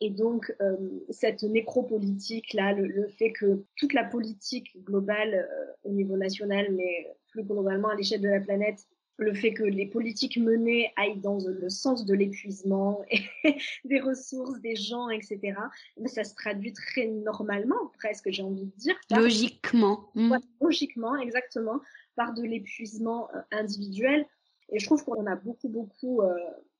[0.00, 0.74] Et donc euh,
[1.10, 5.46] cette nécropolitique-là, le, le, fait que toute la politique globale
[5.84, 8.78] au niveau national, mais plus globalement à l'échelle de la planète,
[9.18, 13.02] le fait que les politiques menées aillent dans le sens de l'épuisement
[13.84, 15.54] des ressources, des gens, etc.,
[15.98, 18.96] mais ça se traduit très normalement, presque, j'ai envie de dire.
[19.10, 20.10] logiquement.
[20.14, 20.36] Mm.
[20.60, 21.80] logiquement, exactement,
[22.14, 24.26] par de l'épuisement euh, individuel.
[24.70, 26.34] Et je trouve qu'on a beaucoup, beaucoup euh,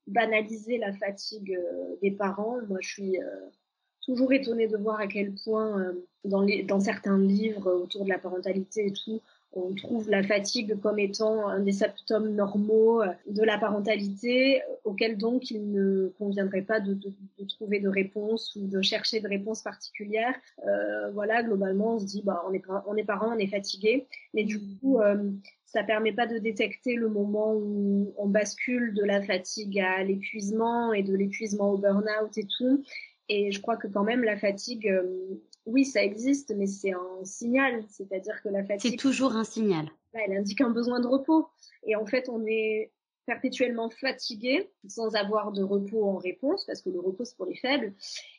[0.07, 2.59] banalisé la fatigue euh, des parents.
[2.69, 3.17] Moi, je suis
[4.05, 5.93] toujours étonnée de voir à quel point,
[6.25, 9.21] dans, les, dans certains livres autour de la parentalité et tout,
[9.53, 14.65] on trouve la fatigue comme étant un des symptômes normaux euh, de la parentalité, euh,
[14.85, 16.99] auquel donc il ne conviendrait pas de,
[17.49, 20.35] trouver de réponse ou de chercher de réponse particulière.
[20.67, 24.07] Euh, voilà, globalement, on se dit, bah, on est, on est parent, on est fatigué,
[24.35, 25.31] mais du coup, euh,
[25.65, 30.93] ça permet pas de détecter le moment où on bascule de la fatigue à l'épuisement
[30.93, 32.85] et de l'épuisement au burn-out et tout.
[33.29, 34.89] Et je crois que quand même la fatigue,
[35.67, 37.85] oui, ça existe, mais c'est un signal.
[37.89, 38.93] C'est-à-dire que la fatigue.
[38.93, 39.89] C'est toujours un signal.
[40.15, 41.49] Elle indique un besoin de repos.
[41.85, 42.91] Et en fait, on est
[43.27, 47.57] perpétuellement fatigué sans avoir de repos en réponse, parce que le repos, c'est pour les
[47.57, 47.93] faibles.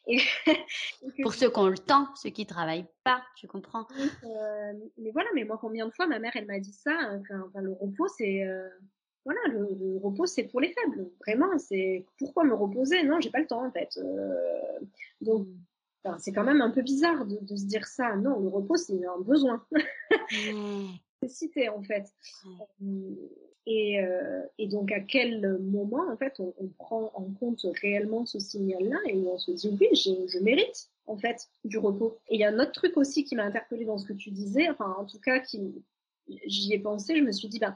[0.08, 0.20] Et,
[1.22, 3.86] Pour ceux qui ont le temps, ceux qui travaillent pas, tu comprends
[4.24, 7.22] euh, Mais voilà, mais moi, combien de fois ma mère, elle m'a dit ça hein,
[7.22, 8.44] enfin, Le repos, c'est...
[8.44, 8.70] Euh,
[9.26, 11.12] voilà, le, repos, c'est pour les faibles.
[11.20, 13.04] Vraiment, c'est pourquoi me reposer?
[13.04, 13.98] Non, j'ai pas le temps, en fait.
[13.98, 14.80] Euh,
[15.20, 15.48] donc,
[16.20, 18.15] c'est quand même un peu bizarre de, se dire ça.
[18.15, 19.63] Non, le repos, c'est un besoin.
[21.20, 22.06] C'est cité, en fait.
[22.84, 23.15] Euh,
[23.65, 28.38] et, euh, et, donc, à quel moment, en fait, on, prend en compte réellement ce
[28.38, 32.20] signal-là et on se dit, oui, je mérite, en fait, du repos.
[32.30, 34.30] Et il y a un autre truc aussi qui m'a interpellé dans ce que tu
[34.30, 35.84] disais, enfin, en tout cas, qui,
[36.46, 37.76] j'y ai pensé, je me suis dit, ben,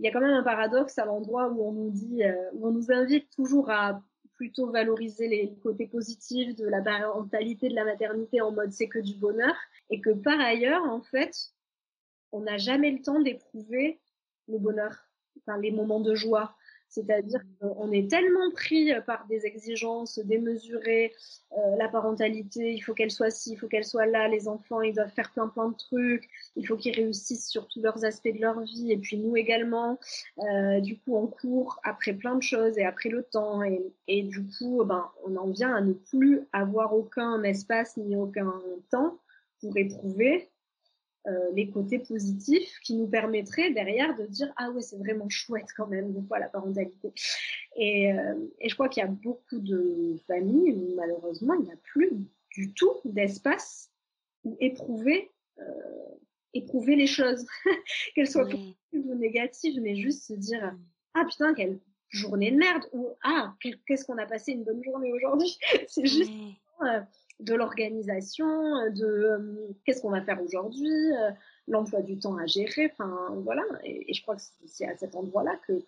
[0.00, 2.68] il y a quand même un paradoxe à l'endroit où on nous dit, euh, où
[2.68, 4.02] on nous invite toujours à
[4.38, 9.00] plutôt valoriser les côtés positifs de la parentalité, de la maternité en mode c'est que
[9.00, 9.54] du bonheur,
[9.90, 11.50] et que par ailleurs, en fait,
[12.32, 13.98] on n'a jamais le temps d'éprouver
[14.46, 14.94] le bonheur,
[15.40, 16.54] enfin les moments de joie,
[16.88, 21.12] C'est-à-dire qu'on est tellement pris par des exigences démesurées,
[21.78, 24.94] la parentalité, il faut qu'elle soit ci, il faut qu'elle soit là, les enfants, ils
[24.94, 28.40] doivent faire plein plein de trucs, il faut qu'ils réussissent sur tous leurs aspects de
[28.40, 29.98] leur vie, et puis nous également.
[30.80, 34.46] du coup, on court après plein de choses et après le temps, et, et du
[34.46, 38.52] coup, ben, on en vient à ne plus avoir aucun espace ni aucun
[38.90, 39.18] temps
[39.60, 40.48] pour éprouver
[41.26, 45.66] euh, les côtés positifs qui nous permettraient derrière de dire ah ouais c'est vraiment chouette
[45.76, 47.12] quand même des fois la parentalité.
[47.76, 51.72] Et, euh, et je crois qu'il y a beaucoup de familles où malheureusement il n'y
[51.72, 52.12] a plus
[52.52, 53.90] du tout d'espace
[54.44, 55.64] où éprouver euh,
[56.54, 57.44] éprouver les choses.
[58.14, 60.72] Qu'elles soient positives ou négatives mais juste se dire
[61.14, 63.54] ah putain quelle journée de merde ou ah
[63.86, 65.58] qu'est-ce qu'on a passé une bonne journée aujourd'hui?
[65.88, 66.32] C'est juste
[67.40, 68.46] de l'organisation,
[68.90, 71.30] de euh, qu'est-ce qu'on va faire aujourd'hui, euh,
[71.68, 73.62] l'emploi du temps à gérer, enfin voilà.
[73.84, 75.80] Et, je crois que c'est à cet endroit-là que,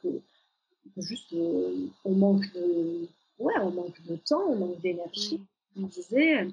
[0.96, 3.08] juste euh, on manque de,
[3.38, 5.40] ouais, on manque de temps, on manque d'énergie,
[5.76, 6.46] vous disais.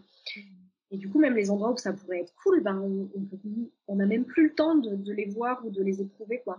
[0.89, 2.81] Et du coup, même les endroits où ça pourrait être cool, ben,
[3.87, 6.57] on n'a même plus le temps de, de, les voir ou de les éprouver, quoi.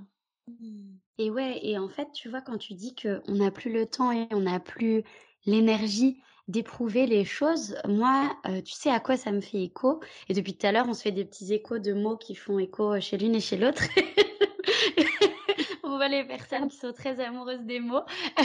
[1.18, 4.12] Et ouais, et en fait, tu vois, quand tu dis qu'on n'a plus le temps
[4.12, 5.03] et on n'a plus
[5.46, 6.18] l'énergie
[6.49, 10.55] d'éprouver les choses, moi, euh, tu sais à quoi ça me fait écho Et depuis
[10.57, 13.19] tout à l'heure, on se fait des petits échos de mots qui font écho chez
[13.19, 13.83] l'une et chez l'autre.
[15.85, 18.05] on voit les personnes qui sont très amoureuses des mots.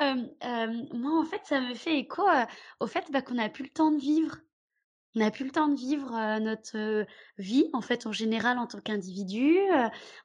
[0.00, 2.22] Euh, euh, moi, en fait, ça me fait écho
[2.78, 4.36] au fait bah, qu'on n'a plus le temps de vivre.
[5.14, 7.06] On n'a plus le temps de vivre notre
[7.38, 9.56] vie, en fait, en général, en tant qu'individu.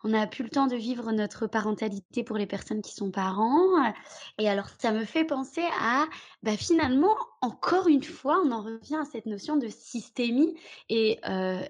[0.04, 3.94] on n'a plus le temps de vivre notre parentalité pour les personnes qui sont parents.
[4.40, 6.06] et alors, ça me fait penser à,
[6.44, 10.56] bah, finalement, encore une fois, on en revient à cette notion de systémie
[10.90, 11.20] et,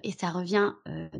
[0.02, 0.72] et ça revient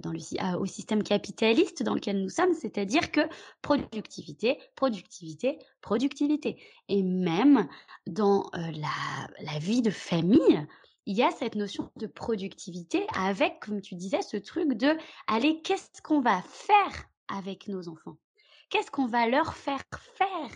[0.02, 3.20] dans le, au système capitaliste dans lequel nous sommes, c'est-à-dire que
[3.62, 6.60] productivité, productivité, productivité.
[6.88, 7.68] Et même
[8.06, 8.88] dans la,
[9.40, 10.66] la vie de famille,
[11.06, 15.60] il y a cette notion de productivité avec, comme tu disais, ce truc de, allez,
[15.62, 18.16] qu'est-ce qu'on va faire avec nos enfants?
[18.70, 19.82] Qu'est-ce qu'on va leur faire
[20.16, 20.50] faire?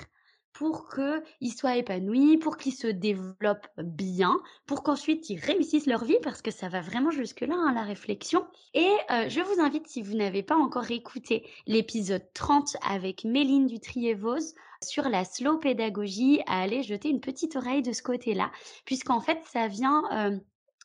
[0.53, 6.19] Pour qu'ils soient épanouis, pour qu'ils se développent bien, pour qu'ensuite ils réussissent leur vie,
[6.23, 8.47] parce que ça va vraiment jusque-là, hein, la réflexion.
[8.75, 13.67] Et euh, je vous invite, si vous n'avez pas encore écouté l'épisode 30 avec Méline
[13.67, 18.51] Dutrier-Vos sur la slow pédagogie, à aller jeter une petite oreille de ce côté-là,
[18.85, 20.03] puisqu'en fait, ça vient...
[20.13, 20.39] Euh,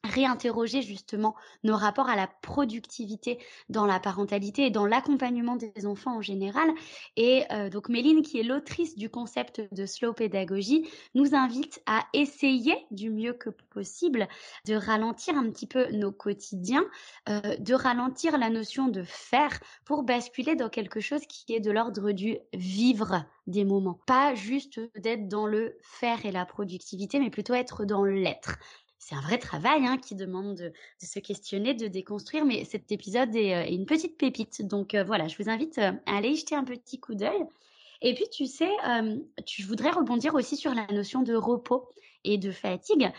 [0.04, 3.39] réinterroger justement nos rapports à la productivité
[3.70, 6.70] dans la parentalité et dans l'accompagnement des enfants en général.
[7.16, 12.06] Et euh, donc Méline, qui est l'autrice du concept de slow pédagogie, nous invite à
[12.13, 14.28] essayer du mieux que possible
[14.68, 16.86] de ralentir un petit peu nos quotidiens,
[17.30, 21.72] euh, de ralentir la notion de faire pour basculer dans quelque chose qui est de
[21.72, 24.00] l'ordre du vivre des moments.
[24.06, 28.58] Pas juste d'être dans le faire et la productivité, mais plutôt être dans l'être
[29.04, 33.36] c'est un vrai travail hein, qui demande de, se questionner, de déconstruire, mais cet épisode
[33.36, 34.66] est, euh, une petite pépite.
[34.66, 37.46] Donc euh, voilà, je vous invite euh, à aller y jeter un petit coup d'œil.
[38.02, 38.70] Et puis tu sais,
[39.48, 41.88] je voudrais rebondir aussi sur la notion de repos
[42.26, 43.10] et de fatigue.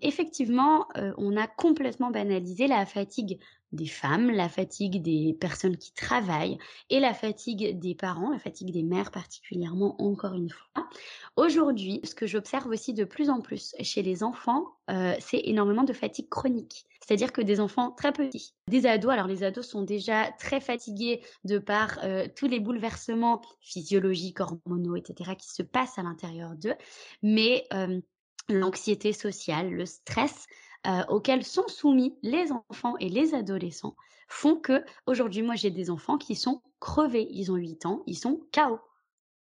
[0.00, 3.40] effectivement, on a complètement banalisé la fatigue
[3.72, 6.58] des femmes, la fatigue des personnes qui travaillent
[6.90, 10.88] et la fatigue des parents, la fatigue des mères particulièrement encore une fois.
[11.36, 15.84] Aujourd'hui, ce que j'observe aussi de plus en plus chez les enfants, euh, c'est énormément
[15.84, 16.86] de fatigue chronique.
[17.00, 21.22] C'est-à-dire que des enfants très petits, des ados, alors les ados sont déjà très fatigués
[21.44, 26.74] de par euh, tous les bouleversements physiologiques, hormonaux, etc., qui se passent à l'intérieur d'eux,
[27.22, 28.00] mais euh,
[28.48, 30.46] l'anxiété sociale, le stress
[30.86, 33.96] euh, auxquels sont soumis les enfants et les adolescents
[34.28, 37.28] font que aujourd'hui, moi, j'ai des enfants qui sont crevés.
[37.30, 38.80] Ils ont 8 ans, ils sont KO.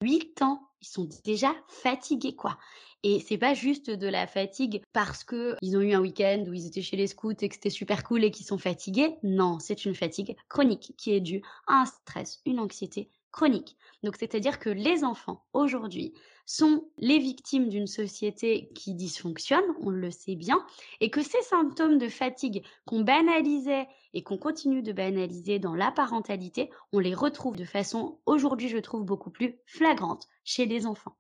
[0.03, 2.59] 8 ans, ils sont déjà fatigués, quoi.
[3.05, 6.55] Et c'est pas juste de la fatigue parce que ils ont eu un week-end où
[6.55, 9.17] ils étaient chez les scouts et que c'était super cool et qu'ils sont fatigués.
[9.23, 13.77] Non, c'est une fatigue chronique qui est due à un stress, une anxiété chronique.
[14.03, 16.15] Donc, c'est-à-dire que les enfants, aujourd'hui,
[16.47, 20.65] sont les victimes d'une société qui dysfonctionne, on le sait bien,
[21.01, 25.93] et que ces symptômes de fatigue qu'on banalisait et qu'on continue de banaliser dans la
[25.93, 31.17] parentalité, on les retrouve de façon, aujourd'hui, je trouve, beaucoup plus flagrante chez les enfants.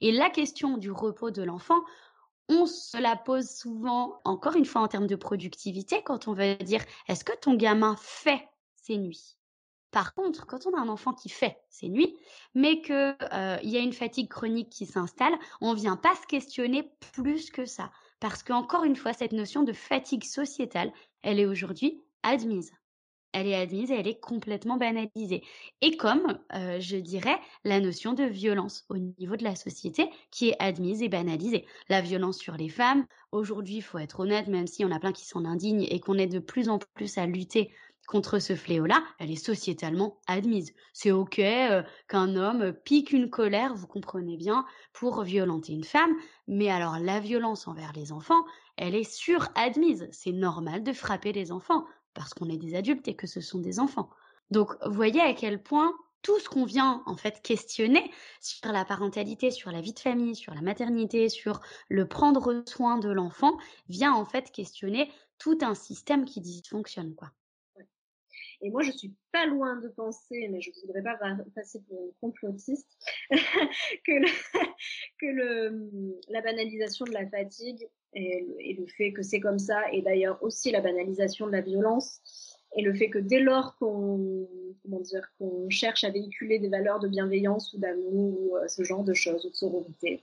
[0.00, 1.82] Et la question du repos de l'enfant,
[2.48, 6.54] on se la pose souvent, encore une fois en termes de productivité, quand on va
[6.54, 9.36] dire, est-ce que ton gamin fait ses nuits?
[9.92, 12.16] Par contre, quand on a un enfant qui fait ses nuits,
[12.54, 12.94] mais qu'il
[13.32, 17.50] euh, y a une fatigue chronique qui s'installe, on ne vient pas se questionner plus
[17.50, 17.92] que ça.
[18.18, 22.72] Parce qu'encore une fois, cette notion de fatigue sociétale, elle est aujourd'hui admise.
[23.34, 25.42] elle est admise et elle est complètement banalisée.
[25.80, 30.50] Et comme, euh, je dirais, la notion de violence au niveau de la société qui
[30.50, 31.66] est admise et banalisée.
[31.88, 35.12] La violence sur les femmes, aujourd'hui, il faut être honnête, même si on a plein
[35.12, 37.72] qui s'en indignent et qu'on est de plus en plus à lutter
[38.06, 40.74] contre ce fléau-là, elle est sociétalement admise.
[40.92, 46.14] C'est OK euh, qu'un homme pique une colère, vous comprenez bien, pour violenter une femme,
[46.46, 48.44] mais alors la violence envers les enfants,
[48.76, 50.08] elle est suradmise.
[50.12, 53.60] C'est normal de frapper les enfants parce qu'on est des adultes et que ce sont
[53.60, 54.10] des enfants.
[54.50, 59.50] Donc, voyez à quel point tout ce qu'on vient en fait questionner sur la parentalité,
[59.50, 63.56] sur la vie de famille, sur la maternité, sur le prendre soin de l'enfant,
[63.88, 67.32] vient en fait questionner tout un système qui dysfonctionne, quoi.
[68.62, 71.18] Et moi, je suis pas loin de penser, mais je voudrais pas
[71.54, 72.88] passer pour une complotiste,
[73.30, 74.22] que,
[75.20, 80.02] que le, la banalisation de la fatigue et le, fait que c'est comme ça, et
[80.02, 82.20] d'ailleurs aussi la banalisation de la violence,
[82.76, 84.48] et le fait que dès lors qu'on
[84.82, 89.14] comment cherche à véhiculer des valeurs de bienveillance ou d'amour ou euh, ce genre de
[89.14, 90.22] choses ou de sororité,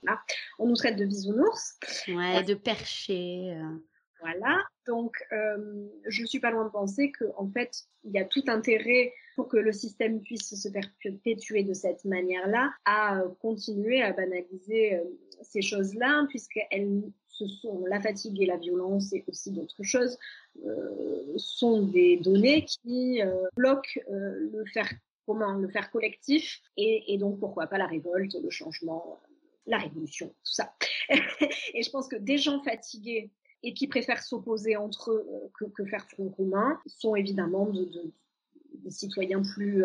[0.58, 1.78] on nous traite de bisounours.
[2.08, 3.52] Ouais, de perché.
[3.54, 3.76] Euh.
[4.20, 4.58] Voilà.
[4.86, 8.24] Donc, euh, je ne suis pas loin de penser qu'en en fait, il y a
[8.24, 14.12] tout intérêt pour que le système puisse se perpétuer de cette manière-là, à continuer à
[14.12, 15.00] banaliser
[15.42, 17.02] ces choses-là, puisqu'elles
[17.40, 20.18] ce sont la fatigue et la violence et aussi d'autres choses,
[20.64, 24.90] euh, sont des données qui euh, bloquent euh, le faire
[25.26, 29.20] commun, le faire collectif, et, donc pourquoi pas la révolte, le changement,
[29.66, 30.74] la révolution, tout ça.
[31.08, 33.30] et je pense que des gens fatigués
[33.62, 39.84] et qui préfèrent s'opposer entre eux que, faire front commun sont évidemment des citoyens plus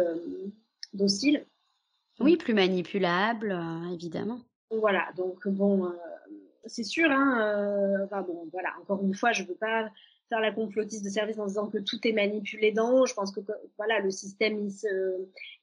[0.94, 1.46] dociles.
[2.20, 3.58] Oui, plus manipulables,
[3.92, 4.40] évidemment.
[4.72, 5.92] Voilà, donc bon,
[6.66, 7.10] c'est sûr.
[7.10, 8.74] Hein, euh, enfin bon, voilà.
[8.82, 9.90] Encore une fois, je veux pas
[10.30, 13.06] faire la complotiste de service en disant que tout est manipulé d'en.
[13.06, 13.40] Je pense que
[13.78, 14.88] voilà, le système il se,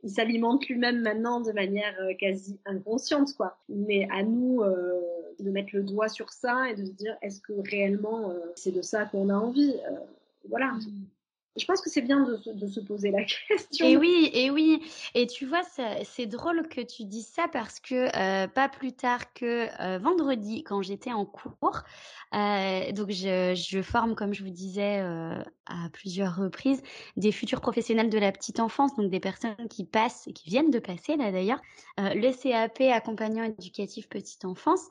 [0.02, 3.58] il s'alimente lui-même maintenant de manière euh, quasi inconsciente, quoi.
[3.68, 5.00] Mais à nous euh,
[5.40, 8.82] de mettre le doigt sur ça et de se dire est-ce que réellement c'est de
[8.82, 9.74] ça qu'on a envie.
[10.48, 10.72] voilà.
[10.72, 11.06] Mmh.
[11.56, 13.86] Je pense que c'est bien de, se poser la question.
[13.86, 14.82] Et oui, et oui.
[15.14, 15.60] Et tu vois,
[16.02, 20.64] c'est drôle que tu dises ça parce que euh, pas plus tard que euh, vendredi,
[20.64, 21.82] quand j'étais en cours,
[22.34, 26.82] euh, donc je, je, forme, comme je vous disais à plusieurs reprises,
[27.16, 30.78] des futurs professionnels de la petite enfance, donc des personnes qui passent, qui viennent de
[30.78, 31.60] passer là d'ailleurs,
[31.98, 34.88] le CAP accompagnant éducatif petite enfance.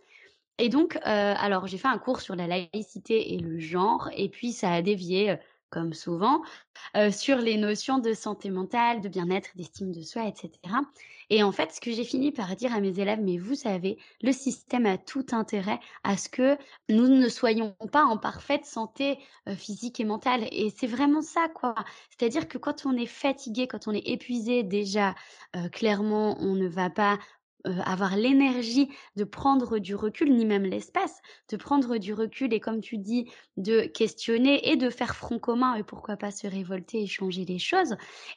[0.60, 4.52] Et donc, alors j'ai fait un cours sur la laïcité et le genre, et puis
[4.52, 5.40] ça a dévié
[5.72, 6.44] comme souvent,
[6.96, 10.52] euh, sur les notions de santé mentale, de bien-être, d'estime de soi, etc.
[11.32, 13.98] Et en fait, ce que j'ai fini par dire à mes élèves, mais vous savez,
[14.22, 16.58] le système a tout intérêt à ce que
[16.90, 19.18] nous ne soyons pas en parfaite santé
[19.48, 20.48] euh, physique et mentale.
[20.52, 21.74] Et c'est vraiment ça, quoi.
[22.10, 25.16] C'est-à-dire que quand on est fatigué, quand on est épuisé, déjà,
[25.56, 27.18] euh, clairement, on ne va pas
[27.68, 32.60] euh, avoir l'énergie de prendre du recul, ni même l'espace, de prendre du recul et
[32.60, 37.04] comme tu dis, de questionner et de faire front commun et pourquoi pas se révolter
[37.04, 37.96] et changer les choses.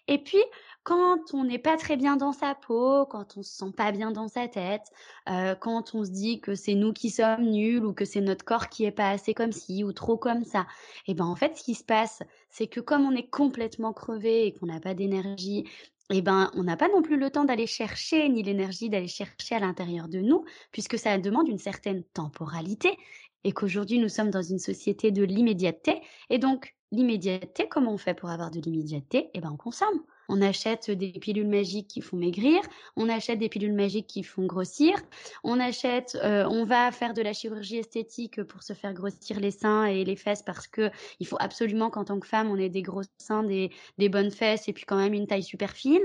[0.09, 0.43] Et puis,
[0.85, 4.11] quand on n'est pas très bien dans sa peau, quand on se sent pas bien
[4.11, 4.93] dans sa tête,
[5.31, 8.45] euh, quand on se dit que c'est nous qui sommes nuls ou que c'est notre
[8.45, 10.67] corps qui est pas assez comme ci ou trop comme ça,
[11.07, 13.95] et eh ben en fait ce qui se passe, c'est que comme on est complètement
[13.95, 15.65] crevé et qu'on n'a pas d'énergie
[16.11, 19.55] eh ben, on n'a pas non plus le temps d'aller chercher, ni l'énergie d'aller chercher
[19.55, 22.97] à l'intérieur de nous, puisque ça demande une certaine temporalité,
[23.45, 28.15] et qu'aujourd'hui nous sommes dans une société de l'immédiateté, et donc l'immédiateté, comment on fait
[28.15, 29.31] pour avoir de l'immédiateté?
[29.35, 30.03] Eh ben, on consomme.
[30.29, 32.61] On achète des pilules magiques qui font maigrir,
[32.97, 34.95] on achète des pilules magiques qui font grossir,
[35.43, 39.51] on achète, euh, on va faire de la chirurgie esthétique pour se faire grossir les
[39.51, 42.69] seins et les fesses parce que il faut absolument qu'en tant que femme on ait
[42.69, 46.03] des gros seins, des, des bonnes fesses et puis quand même une taille super fine.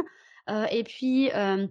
[0.50, 1.68] Euh, et puis euh,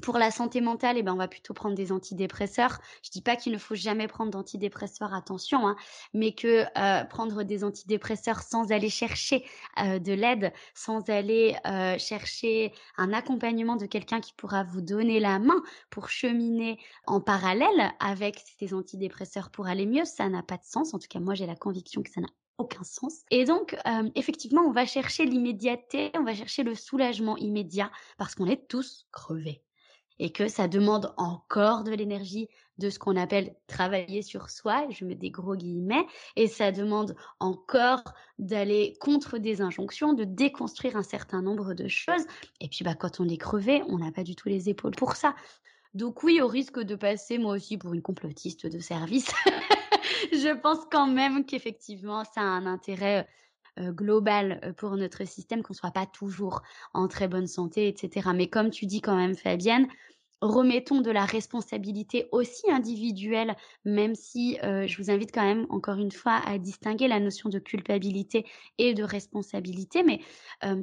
[0.00, 2.78] pour la santé mentale, eh ben, on va plutôt prendre des antidépresseurs.
[3.02, 5.76] Je dis pas qu'il ne faut jamais prendre d'antidépresseurs, attention, hein,
[6.14, 9.44] mais que euh, prendre des antidépresseurs sans aller chercher
[9.82, 15.20] euh, de l'aide, sans aller euh, chercher un accompagnement de quelqu'un qui pourra vous donner
[15.20, 20.56] la main pour cheminer en parallèle avec ces antidépresseurs pour aller mieux, ça n'a pas
[20.56, 20.94] de sens.
[20.94, 22.28] En tout cas, moi, j'ai la conviction que ça n'a
[22.58, 23.22] aucun sens.
[23.30, 23.74] Et donc,
[24.14, 29.06] effectivement, on va chercher l'immédiateté, on va chercher le soulagement immédiat parce qu'on est tous
[29.12, 29.62] crevés
[30.20, 32.48] et que ça demande encore de l'énergie
[32.78, 36.06] de ce qu'on appelle travailler sur soi, je mets des gros guillemets,
[36.36, 38.02] et ça demande encore
[38.38, 42.24] d'aller contre des injonctions, de déconstruire un certain nombre de choses.
[42.60, 45.16] Et puis bah, quand on est crevé, on n'a pas du tout les épaules pour
[45.16, 45.34] ça.
[45.94, 49.32] Donc oui, au risque de passer moi aussi pour une complotiste de service,
[50.32, 53.26] je pense quand même qu'effectivement ça a un intérêt
[53.78, 56.62] global pour notre système, qu'on soit pas toujours
[56.94, 58.30] en très bonne santé, etc.
[58.34, 59.88] Mais comme tu dis quand même, Fabienne,
[60.40, 63.54] remettons de la responsabilité aussi individuelle,
[63.84, 67.58] même si je vous invite quand même, encore une fois, à distinguer la notion de
[67.58, 68.46] culpabilité
[68.78, 70.20] et de responsabilité, mais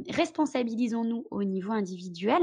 [0.09, 2.41] responsabilisons-nous au niveau individuel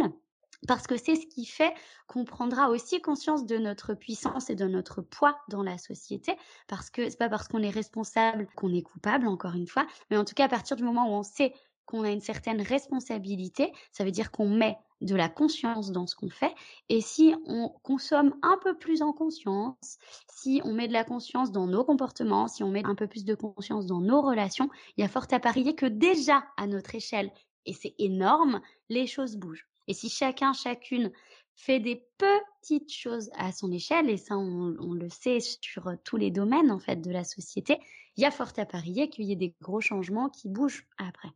[0.67, 1.75] parce que c'est ce qui fait
[2.07, 6.37] qu'on prendra aussi conscience de notre puissance et de notre poids dans la société,
[6.69, 10.17] parce que c'est pas parce qu'on est responsable qu'on est coupable, encore une fois, mais
[10.17, 11.53] en tout cas à partir du moment où on sait
[11.87, 16.17] qu'on a une certaine responsabilité, ça veut dire qu'on met de la conscience dans ce
[16.17, 16.55] qu'on fait.
[16.89, 19.99] Et si on consomme un peu plus en conscience,
[20.33, 23.25] si on met de la conscience dans nos comportements, si on met un peu plus
[23.25, 26.95] de conscience dans nos relations, il y a fort à parier que déjà à notre
[26.95, 27.31] échelle,
[27.67, 29.67] et c'est énorme, les choses bougent.
[29.89, 31.13] Et si chacun, chacune
[31.57, 36.31] fait des petites choses à son échelle, et ça on, le sait sur tous les
[36.31, 37.79] domaines en fait de la société,
[38.17, 41.29] il y a fort à parier qu'il y ait des gros changements qui bougent après.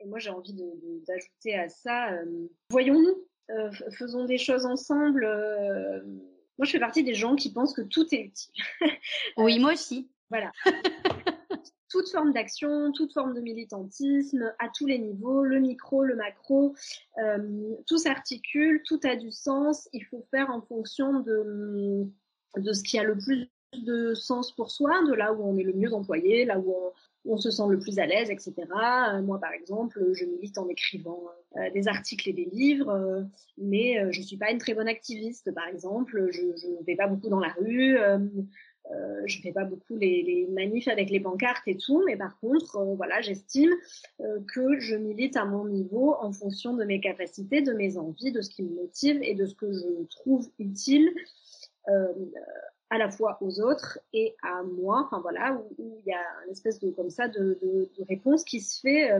[0.00, 5.24] Et moi j'ai envie d'ajouter à ça, euh, voyons-nous, euh, faisons des choses ensemble.
[5.24, 6.00] Euh,
[6.56, 8.54] moi je fais partie des gens qui pensent que tout est utile.
[9.36, 10.08] oui, moi aussi.
[10.30, 10.52] Voilà.
[11.88, 16.74] toute forme d'action, toute forme de militantisme à tous les niveaux, le micro, le macro,
[17.18, 19.88] euh, tout s'articule, tout a du sens.
[19.92, 22.06] Il faut faire en fonction de,
[22.56, 25.74] ce qui a le plus de sens pour soi, de là où on est le
[25.74, 26.74] mieux employé, là où
[27.26, 28.54] on, se sent le plus à l'aise, etc.
[28.56, 31.22] Euh, moi, par exemple, je milite en écrivant
[31.56, 33.26] euh, des articles et des livres,
[33.58, 36.28] mais je suis pas une très bonne activiste, par exemple.
[36.30, 37.98] Je ne vais pas beaucoup dans la rue.
[38.90, 42.76] Euh, je fais pas beaucoup les, manifs avec les pancartes et tout, mais par contre,
[42.76, 43.70] euh, voilà, j'estime
[44.20, 48.32] euh, que je milite à mon niveau en fonction de mes capacités, de mes envies,
[48.32, 51.10] de ce qui me motive et de ce que je trouve utile
[52.90, 55.04] à la fois aux autres et à moi.
[55.06, 57.58] Enfin voilà, où, il y a une espèce de comme ça de,
[58.06, 59.10] réponse qui se fait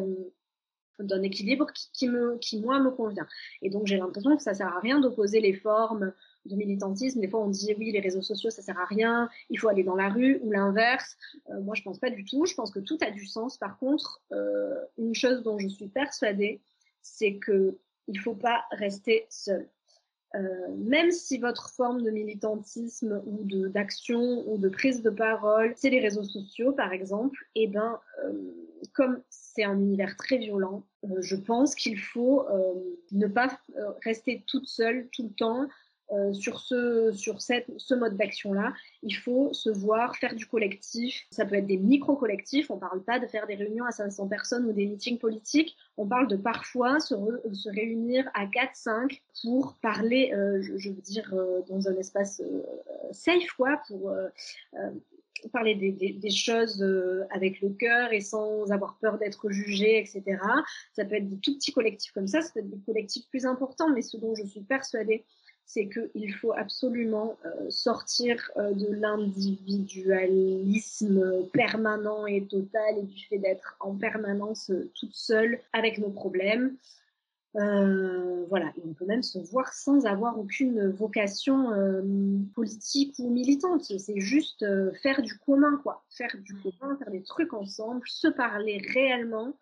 [0.99, 2.11] d'un équilibre qui,
[2.43, 3.27] qui moi me convient.
[3.63, 6.13] Et donc j'ai l'impression que ça sert à rien d'opposer les formes
[6.49, 7.21] de militantisme.
[7.21, 9.85] Des fois, on dit oui, les réseaux sociaux, ça sert à rien, il faut aller
[9.85, 11.17] dans la rue ou l'inverse.
[11.51, 12.47] Euh, moi, je pense pas du tout.
[12.47, 13.57] Je pense que tout a du sens.
[13.59, 16.61] Par contre, euh, une chose dont je suis persuadée,
[17.03, 17.79] c'est que
[18.09, 19.69] il faut pas rester seul.
[20.35, 25.73] Euh, même si votre forme de militantisme ou de d'action ou de prise de parole,
[25.77, 27.99] c'est les réseaux sociaux par exemple, et eh ben
[28.93, 30.85] comme c'est un univers très violent,
[31.21, 32.47] je pense qu'il faut
[33.11, 33.59] ne pas
[34.05, 35.67] rester toute seule tout le temps,
[36.11, 40.47] euh, sur ce sur cette, ce mode d'action là il faut se voir faire du
[40.47, 41.27] collectif.
[41.31, 44.27] Ça peut être des micro collectifs on parle pas de faire des réunions à 500
[44.27, 45.77] personnes ou des meetings politiques.
[45.99, 47.15] On parle de parfois se,
[47.53, 52.43] se réunir à 4 5 pour parler euh, je, veux dire euh, dans un espace
[53.13, 54.11] safe quoi pour
[55.53, 56.83] parler des choses
[57.31, 60.39] avec le cœur et sans avoir peur d'être jugé, etc.
[60.93, 63.47] Ça peut être des tout petits collectifs comme ça, ça peut être des collectifs plus
[63.47, 65.25] importants, mais ce dont je suis persuadée,
[65.69, 73.37] c'est qu'il faut absolument euh, sortir euh, de l'individualisme permanent et total et du fait
[73.37, 76.75] d'être en permanence euh, toute seule avec nos problèmes.
[77.55, 81.71] voilà, et on peut même se voir sans avoir aucune vocation
[82.55, 83.83] politique ou militante.
[83.83, 84.65] C'est juste
[85.03, 86.03] faire du commun, quoi.
[86.09, 89.53] Faire du commun, faire des trucs ensemble, se parler réellement.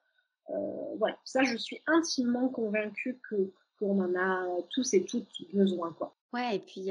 [0.99, 6.15] voilà, ça, je suis intimement convaincue que qu'on en a tous et toutes besoin, quoi.
[6.33, 6.91] Ouais, et puis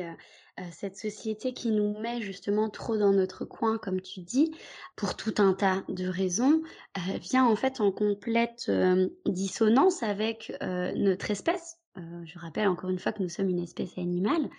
[0.71, 4.55] cette société qui nous met justement trop dans notre coin, comme tu dis,
[4.95, 6.61] pour tout un tas de raisons,
[7.21, 8.71] vient en fait en complète
[9.27, 11.77] dissonance avec notre espèce.
[12.23, 14.49] Je rappelle encore une fois que nous sommes une espèce animale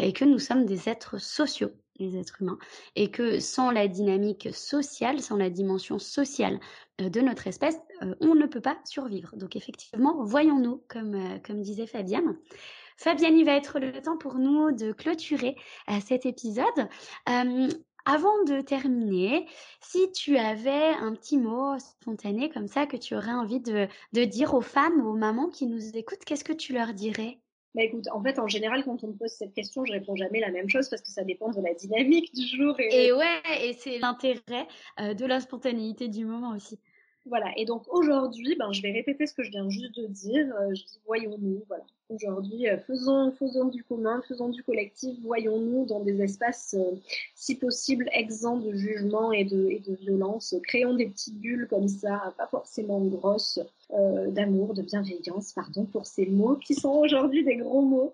[0.00, 2.58] et que nous sommes des êtres sociaux, les êtres humains,
[2.96, 6.60] et que sans la dynamique sociale, sans la dimension sociale
[6.98, 7.78] de notre espèce,
[8.20, 9.36] on ne peut pas survivre.
[9.36, 12.36] Donc effectivement, voyons-nous, comme, comme disait Fabienne.
[12.98, 15.56] Fabienne, il va être le temps pour nous de clôturer
[15.88, 16.88] euh, cet épisode.
[18.08, 19.46] Euh, avant de terminer,
[19.80, 23.88] si tu avais un petit mot spontané comme ça que tu aurais envie de,
[24.24, 27.38] dire aux femmes, aux mamans qui nous écoutent, qu'est-ce que tu leur dirais?
[27.74, 30.40] Bah écoute, en fait, en général, quand on me pose cette question, je réponds jamais
[30.40, 32.74] la même chose parce que ça dépend de la dynamique du jour.
[32.78, 34.66] Et, ouais, et c'est l'intérêt
[35.00, 36.78] euh, de la spontanéité du moment aussi.
[37.26, 37.52] Voilà.
[37.56, 40.46] Et donc aujourd'hui, ben, je vais répéter ce que je viens juste de dire.
[40.70, 42.68] je dis voyons-nous, voilà aujourd'hui.
[42.68, 46.96] Euh, faisons, faisons du commun, faisons du collectif, voyons-nous dans des espaces, euh,
[47.34, 50.54] si possible, exempts de jugement et de, et de violence.
[50.64, 53.60] Créons des petites bulles comme ça, pas forcément grosses,
[53.92, 58.12] euh, d'amour, de bienveillance, pardon pour ces mots qui sont aujourd'hui des gros mots.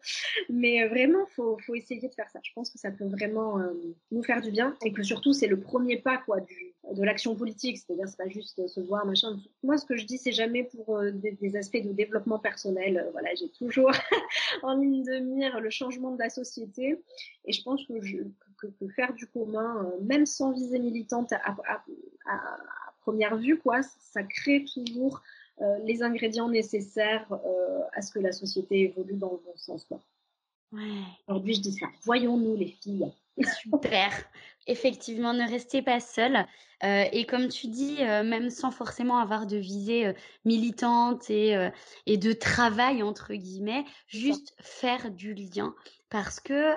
[0.49, 2.41] Mais vraiment, faut, faut essayer de faire ça.
[2.43, 3.59] Je pense que ça peut vraiment
[4.11, 6.39] nous faire du bien et que surtout, c'est le premier pas quoi,
[6.93, 7.79] de l'action politique.
[7.79, 9.37] C'est-à-dire, c'est pas juste se voir, machin.
[9.63, 13.09] Moi, ce que je dis, c'est jamais pour des, des, aspects de développement personnel.
[13.13, 13.84] Voilà, j'ai toujours
[14.63, 17.03] en ligne de mire le changement de la société.
[17.45, 18.19] Et je pense que, je,
[18.59, 21.85] que, faire du commun, euh, même sans visée militante à,
[23.01, 25.21] première vue, quoi, ça crée toujours
[25.61, 29.85] euh, les ingrédients nécessaires euh, à ce que la société évolue dans le bon sens.
[29.85, 30.01] Quoi.
[30.73, 31.03] Ouais.
[31.29, 31.87] Aujourd'hui, je dis ça.
[32.03, 33.13] Voyons-nous les filles.
[33.61, 34.11] Super.
[34.67, 36.47] Effectivement, ne restez pas seul.
[36.83, 40.13] Euh, et comme tu dis, euh, même sans forcément avoir de visée euh,
[40.45, 41.71] militante et,
[42.07, 45.75] et de travail, entre guillemets, juste faire du lien.
[46.11, 46.75] Parce que,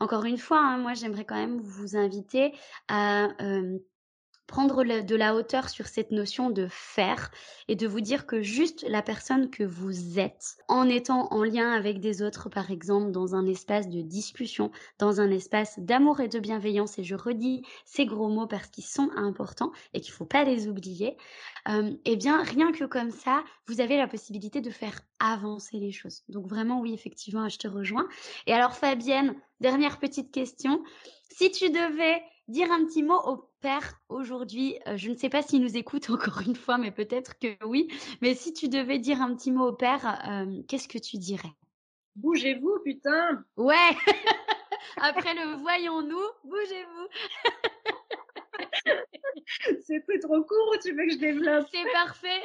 [0.00, 2.52] encore une fois, hein, moi, j'aimerais quand même vous inviter
[2.88, 3.28] à
[4.50, 7.30] prendre de la hauteur sur cette notion de faire
[7.68, 11.70] et de vous dire que juste la personne que vous êtes, en étant en lien
[11.70, 16.26] avec des autres, par exemple, dans un espace de discussion, dans un espace d'amour et
[16.26, 20.16] de bienveillance, et je redis ces gros mots parce qu'ils sont importants et qu'il ne
[20.16, 21.16] faut pas les oublier,
[21.68, 25.92] euh, eh bien, rien que comme ça, vous avez la possibilité de faire avancer les
[25.92, 26.22] choses.
[26.28, 28.08] Donc vraiment, oui, effectivement, je te rejoins.
[28.48, 30.82] Et alors, Fabienne, dernière petite question.
[31.30, 35.42] Si tu devais dire un petit mot au père aujourd'hui euh, Je ne sais pas
[35.42, 37.88] s'il nous écoute encore une fois, mais peut-être que oui.
[38.20, 41.52] Mais si tu devais dire un petit mot au père, euh, qu'est-ce que tu dirais?
[42.16, 43.90] Bougez-vous, putain Ouais
[44.96, 47.08] Après le voyons-nous, bougez-vous
[49.86, 51.66] C'était trop court ou tu veux que je développe?
[51.72, 52.42] C'est parfait